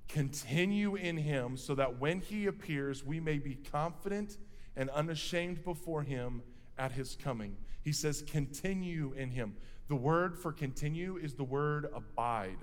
continue 0.07 0.95
in 0.95 1.17
him 1.17 1.55
so 1.55 1.75
that 1.75 1.99
when 1.99 2.19
he 2.19 2.47
appears 2.47 3.05
we 3.05 3.19
may 3.19 3.37
be 3.37 3.55
confident 3.55 4.37
and 4.75 4.89
unashamed 4.89 5.63
before 5.63 6.01
him 6.01 6.41
at 6.77 6.91
his 6.91 7.15
coming. 7.15 7.55
He 7.81 7.91
says 7.91 8.23
continue 8.25 9.13
in 9.13 9.29
him. 9.29 9.55
The 9.87 9.95
word 9.95 10.37
for 10.37 10.51
continue 10.51 11.17
is 11.17 11.35
the 11.35 11.43
word 11.43 11.87
abide. 11.93 12.57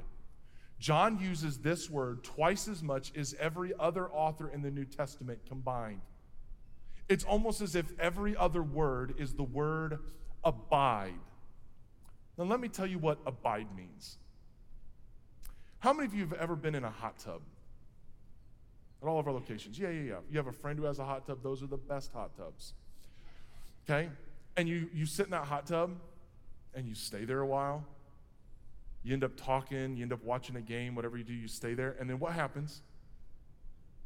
John 0.79 1.21
uses 1.21 1.59
this 1.59 1.89
word 1.89 2.25
twice 2.25 2.67
as 2.67 2.83
much 2.83 3.13
as 3.17 3.37
every 3.39 3.73
other 3.79 4.11
author 4.11 4.49
in 4.49 4.63
the 4.63 4.71
New 4.71 4.85
Testament 4.85 5.39
combined. 5.49 6.01
It's 7.09 7.25
almost 7.25 7.61
as 7.61 7.75
if 7.75 7.87
every 7.99 8.37
other 8.37 8.63
word 8.63 9.15
is 9.19 9.35
the 9.35 9.43
word 9.43 9.99
abide. 10.45 11.19
Now, 12.39 12.45
let 12.45 12.61
me 12.61 12.69
tell 12.69 12.87
you 12.87 12.99
what 12.99 13.19
abide 13.27 13.67
means. 13.77 14.19
How 15.81 15.93
many 15.93 16.07
of 16.07 16.15
you 16.15 16.21
have 16.21 16.33
ever 16.35 16.57
been 16.57 16.75
in 16.75 16.85
a 16.85 16.91
hot 16.91 17.19
tub? 17.19 17.43
At 19.03 19.09
all 19.09 19.19
of 19.19 19.27
our 19.27 19.33
locations. 19.33 19.79
Yeah, 19.79 19.91
yeah, 19.91 20.03
yeah. 20.03 20.17
You 20.31 20.37
have 20.39 20.47
a 20.47 20.53
friend 20.53 20.79
who 20.79 20.85
has 20.85 20.99
a 20.99 21.05
hot 21.05 21.27
tub, 21.27 21.43
those 21.43 21.63
are 21.63 21.67
the 21.67 21.77
best 21.77 22.13
hot 22.13 22.37
tubs. 22.37 22.75
Okay? 23.85 24.09
And 24.57 24.69
you, 24.69 24.89
you 24.95 25.07
sit 25.07 25.27
in 25.27 25.33
that 25.33 25.45
hot 25.45 25.67
tub 25.67 25.97
and 26.75 26.87
you 26.87 26.95
stay 26.95 27.25
there 27.25 27.41
a 27.41 27.47
while. 27.47 27.85
You 29.03 29.13
end 29.13 29.25
up 29.25 29.33
talking, 29.37 29.97
you 29.97 30.05
end 30.05 30.13
up 30.13 30.23
watching 30.23 30.55
a 30.57 30.61
game, 30.61 30.95
whatever 30.95 31.19
you 31.19 31.25
do, 31.25 31.33
you 31.33 31.49
stay 31.49 31.75
there. 31.75 31.97
And 31.99 32.09
then 32.09 32.21
what 32.21 32.33
happens? 32.33 32.83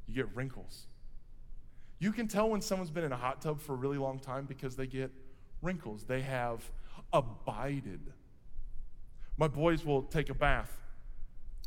You 0.07 0.15
get 0.15 0.35
wrinkles. 0.35 0.87
You 1.99 2.13
can 2.13 2.29
tell 2.29 2.49
when 2.51 2.61
someone's 2.61 2.91
been 2.91 3.05
in 3.05 3.13
a 3.13 3.17
hot 3.17 3.41
tub 3.41 3.61
for 3.61 3.73
a 3.73 3.77
really 3.77 3.99
long 3.99 4.19
time 4.19 4.45
because 4.45 4.77
they 4.77 4.87
get 4.87 5.11
wrinkles. 5.63 6.05
They 6.05 6.21
have 6.23 6.71
abided. 7.13 8.01
My 9.39 9.49
boys 9.49 9.85
will 9.85 10.03
take 10.03 10.29
a 10.29 10.35
bath 10.35 10.75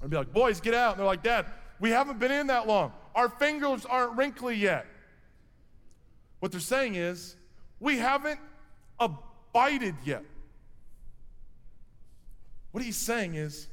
and 0.02 0.10
be 0.10 0.18
like, 0.18 0.32
Boys, 0.32 0.62
get 0.62 0.74
out. 0.74 0.92
And 0.92 1.00
they're 1.00 1.08
like, 1.08 1.24
Dad, 1.24 1.48
we 1.80 1.90
haven't 1.90 2.20
been 2.20 2.32
in 2.32 2.48
that 2.48 2.68
long. 2.68 2.94
Our 3.16 3.30
fingers 3.30 3.86
aren't 3.86 4.18
wrinkly 4.18 4.56
yet. 4.56 4.86
What 6.40 6.52
they're 6.52 6.62
saying 6.62 6.96
is, 6.96 7.36
we 7.80 7.98
haven't 7.98 8.40
abided 9.00 9.96
yet. 10.04 10.24
What 12.72 12.84
he's 12.84 12.98
saying 12.98 13.36
is 13.36 13.68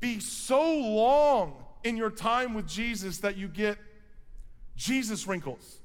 be 0.00 0.18
so 0.18 0.78
long 0.78 1.62
in 1.84 1.96
your 1.96 2.10
time 2.10 2.54
with 2.54 2.66
Jesus 2.66 3.18
that 3.18 3.36
you 3.36 3.48
get 3.48 3.76
Jesus 4.80 5.26
wrinkles. 5.26 5.78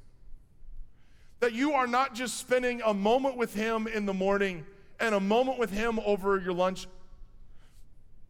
That 1.41 1.51
you 1.51 1.73
are 1.73 1.85
not 1.85 2.15
just 2.15 2.37
spending 2.37 2.81
a 2.81 2.93
moment 2.93 3.35
with 3.35 3.53
him 3.53 3.87
in 3.87 4.05
the 4.05 4.13
morning 4.13 4.65
and 5.01 5.13
a 5.13 5.19
moment 5.19 5.59
with 5.59 5.69
him 5.69 5.99
over 6.05 6.39
your 6.39 6.53
lunch, 6.53 6.87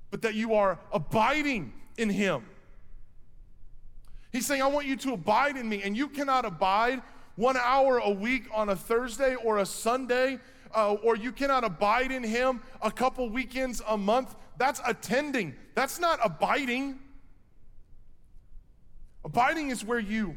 but 0.10 0.23
that 0.23 0.34
you 0.34 0.56
are 0.56 0.80
abiding 0.91 1.71
in 1.97 2.10
him. 2.10 2.43
He's 4.32 4.47
saying, 4.47 4.63
I 4.63 4.67
want 4.67 4.88
you 4.88 4.95
to 4.97 5.13
abide 5.13 5.56
in 5.56 5.69
me, 5.69 5.84
and 5.84 5.95
you 5.95 6.08
cannot 6.10 6.45
abide 6.45 7.01
one 7.36 7.58
hour 7.58 7.99
a 7.99 8.10
week 8.10 8.45
on 8.51 8.69
a 8.69 8.75
Thursday 8.75 9.36
or 9.36 9.60
a 9.60 9.65
Sunday 9.65 10.39
uh, 10.73 10.93
or 10.95 11.15
you 11.15 11.32
cannot 11.32 11.63
abide 11.63 12.12
in 12.12 12.23
Him 12.23 12.62
a 12.82 12.91
couple 12.91 13.30
weekends 13.30 13.82
a 13.88 13.97
month, 13.97 14.36
that's 14.58 14.82
attending. 14.86 15.56
That's 15.75 15.99
not 15.99 16.19
abiding. 16.23 16.99
Abiding 19.23 19.69
is 19.69 19.86
where 19.86 19.99
you 19.99 20.36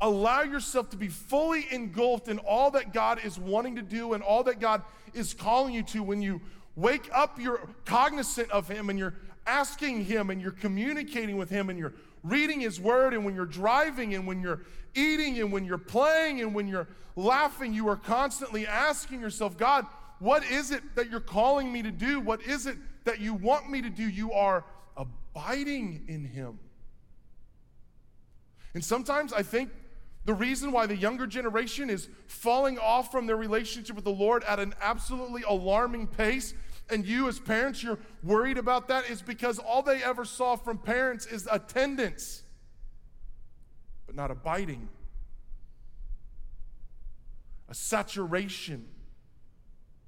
allow 0.00 0.42
yourself 0.42 0.90
to 0.90 0.96
be 0.96 1.08
fully 1.08 1.66
engulfed 1.70 2.28
in 2.28 2.38
all 2.38 2.70
that 2.72 2.92
God 2.92 3.20
is 3.24 3.38
wanting 3.38 3.76
to 3.76 3.82
do 3.82 4.14
and 4.14 4.22
all 4.22 4.42
that 4.44 4.58
God 4.58 4.82
is 5.12 5.34
calling 5.34 5.74
you 5.74 5.82
to. 5.84 6.02
When 6.02 6.22
you 6.22 6.40
wake 6.76 7.10
up, 7.14 7.38
you're 7.38 7.68
cognizant 7.84 8.50
of 8.50 8.68
Him 8.68 8.88
and 8.88 8.98
you're 8.98 9.14
asking 9.46 10.04
Him 10.04 10.30
and 10.30 10.40
you're 10.40 10.52
communicating 10.52 11.36
with 11.36 11.50
Him 11.50 11.68
and 11.68 11.78
you're 11.78 11.94
reading 12.22 12.60
His 12.60 12.80
Word. 12.80 13.14
And 13.14 13.24
when 13.24 13.34
you're 13.34 13.46
driving 13.46 14.14
and 14.14 14.26
when 14.26 14.40
you're 14.40 14.62
eating 14.94 15.38
and 15.40 15.52
when 15.52 15.64
you're 15.64 15.78
playing 15.78 16.40
and 16.40 16.54
when 16.54 16.66
you're 16.66 16.88
laughing, 17.16 17.74
you 17.74 17.88
are 17.88 17.96
constantly 17.96 18.66
asking 18.66 19.20
yourself, 19.20 19.58
God, 19.58 19.86
what 20.18 20.44
is 20.44 20.70
it 20.70 20.82
that 20.96 21.10
you're 21.10 21.20
calling 21.20 21.72
me 21.72 21.82
to 21.82 21.90
do? 21.90 22.20
What 22.20 22.42
is 22.42 22.66
it 22.66 22.76
that 23.04 23.20
you 23.20 23.34
want 23.34 23.70
me 23.70 23.82
to 23.82 23.90
do? 23.90 24.08
You 24.08 24.32
are 24.32 24.64
abiding 24.96 26.04
in 26.08 26.24
Him. 26.24 26.58
And 28.74 28.84
sometimes 28.84 29.32
I 29.32 29.42
think 29.42 29.70
the 30.24 30.34
reason 30.34 30.70
why 30.70 30.86
the 30.86 30.96
younger 30.96 31.26
generation 31.26 31.88
is 31.88 32.08
falling 32.26 32.78
off 32.78 33.10
from 33.10 33.26
their 33.26 33.36
relationship 33.36 33.96
with 33.96 34.04
the 34.04 34.10
Lord 34.10 34.44
at 34.44 34.58
an 34.58 34.74
absolutely 34.80 35.42
alarming 35.48 36.06
pace, 36.08 36.54
and 36.90 37.06
you 37.06 37.28
as 37.28 37.38
parents, 37.38 37.82
you're 37.82 37.98
worried 38.22 38.58
about 38.58 38.88
that, 38.88 39.08
is 39.08 39.22
because 39.22 39.58
all 39.58 39.82
they 39.82 40.02
ever 40.02 40.24
saw 40.24 40.56
from 40.56 40.78
parents 40.78 41.26
is 41.26 41.48
attendance, 41.50 42.42
but 44.06 44.14
not 44.14 44.30
abiding 44.30 44.88
a 47.70 47.74
saturation 47.74 48.84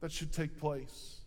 that 0.00 0.10
should 0.10 0.32
take 0.32 0.58
place. 0.58 1.20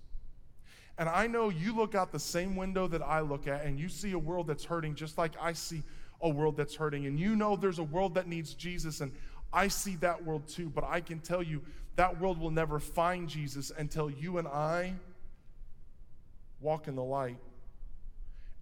And 0.97 1.09
I 1.09 1.27
know 1.27 1.49
you 1.49 1.75
look 1.75 1.95
out 1.95 2.11
the 2.11 2.19
same 2.19 2.55
window 2.55 2.87
that 2.87 3.01
I 3.01 3.21
look 3.21 3.47
at, 3.47 3.65
and 3.65 3.79
you 3.79 3.89
see 3.89 4.11
a 4.11 4.19
world 4.19 4.47
that's 4.47 4.65
hurting 4.65 4.95
just 4.95 5.17
like 5.17 5.31
I 5.41 5.53
see 5.53 5.81
a 6.21 6.29
world 6.29 6.57
that's 6.57 6.75
hurting. 6.75 7.05
And 7.05 7.19
you 7.19 7.35
know 7.35 7.55
there's 7.55 7.79
a 7.79 7.83
world 7.83 8.15
that 8.15 8.27
needs 8.27 8.53
Jesus, 8.53 9.01
and 9.01 9.11
I 9.51 9.67
see 9.67 9.95
that 9.97 10.23
world 10.23 10.47
too. 10.47 10.69
But 10.69 10.83
I 10.83 11.01
can 11.01 11.19
tell 11.19 11.43
you 11.43 11.61
that 11.95 12.19
world 12.19 12.39
will 12.39 12.51
never 12.51 12.79
find 12.79 13.29
Jesus 13.29 13.71
until 13.77 14.09
you 14.09 14.37
and 14.37 14.47
I 14.47 14.95
walk 16.61 16.87
in 16.87 16.95
the 16.95 17.03
light, 17.03 17.37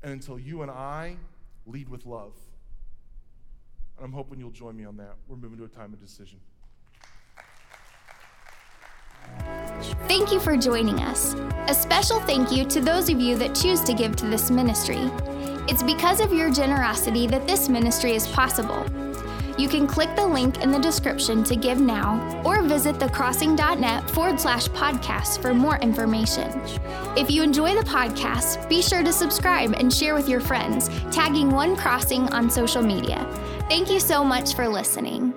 and 0.01 0.11
until 0.11 0.37
you 0.37 0.61
and 0.61 0.71
I 0.71 1.17
lead 1.65 1.89
with 1.89 2.05
love. 2.05 2.33
And 3.97 4.05
I'm 4.05 4.11
hoping 4.11 4.39
you'll 4.39 4.51
join 4.51 4.75
me 4.75 4.85
on 4.85 4.97
that. 4.97 5.15
We're 5.27 5.37
moving 5.37 5.57
to 5.59 5.65
a 5.65 5.69
time 5.69 5.93
of 5.93 6.01
decision. 6.01 6.39
Thank 10.07 10.31
you 10.31 10.39
for 10.39 10.57
joining 10.57 10.99
us. 10.99 11.35
A 11.67 11.73
special 11.73 12.19
thank 12.21 12.51
you 12.51 12.65
to 12.65 12.81
those 12.81 13.09
of 13.09 13.19
you 13.19 13.37
that 13.37 13.55
choose 13.55 13.81
to 13.81 13.93
give 13.93 14.15
to 14.17 14.25
this 14.25 14.51
ministry. 14.51 15.09
It's 15.67 15.83
because 15.83 16.19
of 16.19 16.33
your 16.33 16.51
generosity 16.51 17.25
that 17.27 17.47
this 17.47 17.69
ministry 17.69 18.13
is 18.13 18.27
possible. 18.27 18.85
You 19.57 19.69
can 19.69 19.85
click 19.85 20.15
the 20.15 20.25
link 20.25 20.61
in 20.63 20.71
the 20.71 20.79
description 20.79 21.43
to 21.43 21.55
give 21.55 21.79
now 21.79 22.41
or 22.43 22.63
visit 22.63 22.95
thecrossing.net 22.95 24.09
forward 24.09 24.39
slash 24.39 24.67
podcast 24.69 25.41
for 25.41 25.53
more 25.53 25.77
information. 25.77 26.51
If 27.15 27.29
you 27.29 27.43
enjoy 27.43 27.75
the 27.75 27.85
podcast, 27.85 28.67
be 28.67 28.81
sure 28.81 29.03
to 29.03 29.13
subscribe 29.13 29.73
and 29.73 29.93
share 29.93 30.15
with 30.15 30.27
your 30.27 30.39
friends, 30.39 30.89
tagging 31.11 31.51
One 31.51 31.75
Crossing 31.75 32.27
on 32.33 32.49
social 32.49 32.81
media. 32.81 33.25
Thank 33.69 33.91
you 33.91 33.99
so 33.99 34.23
much 34.23 34.55
for 34.55 34.67
listening. 34.67 35.33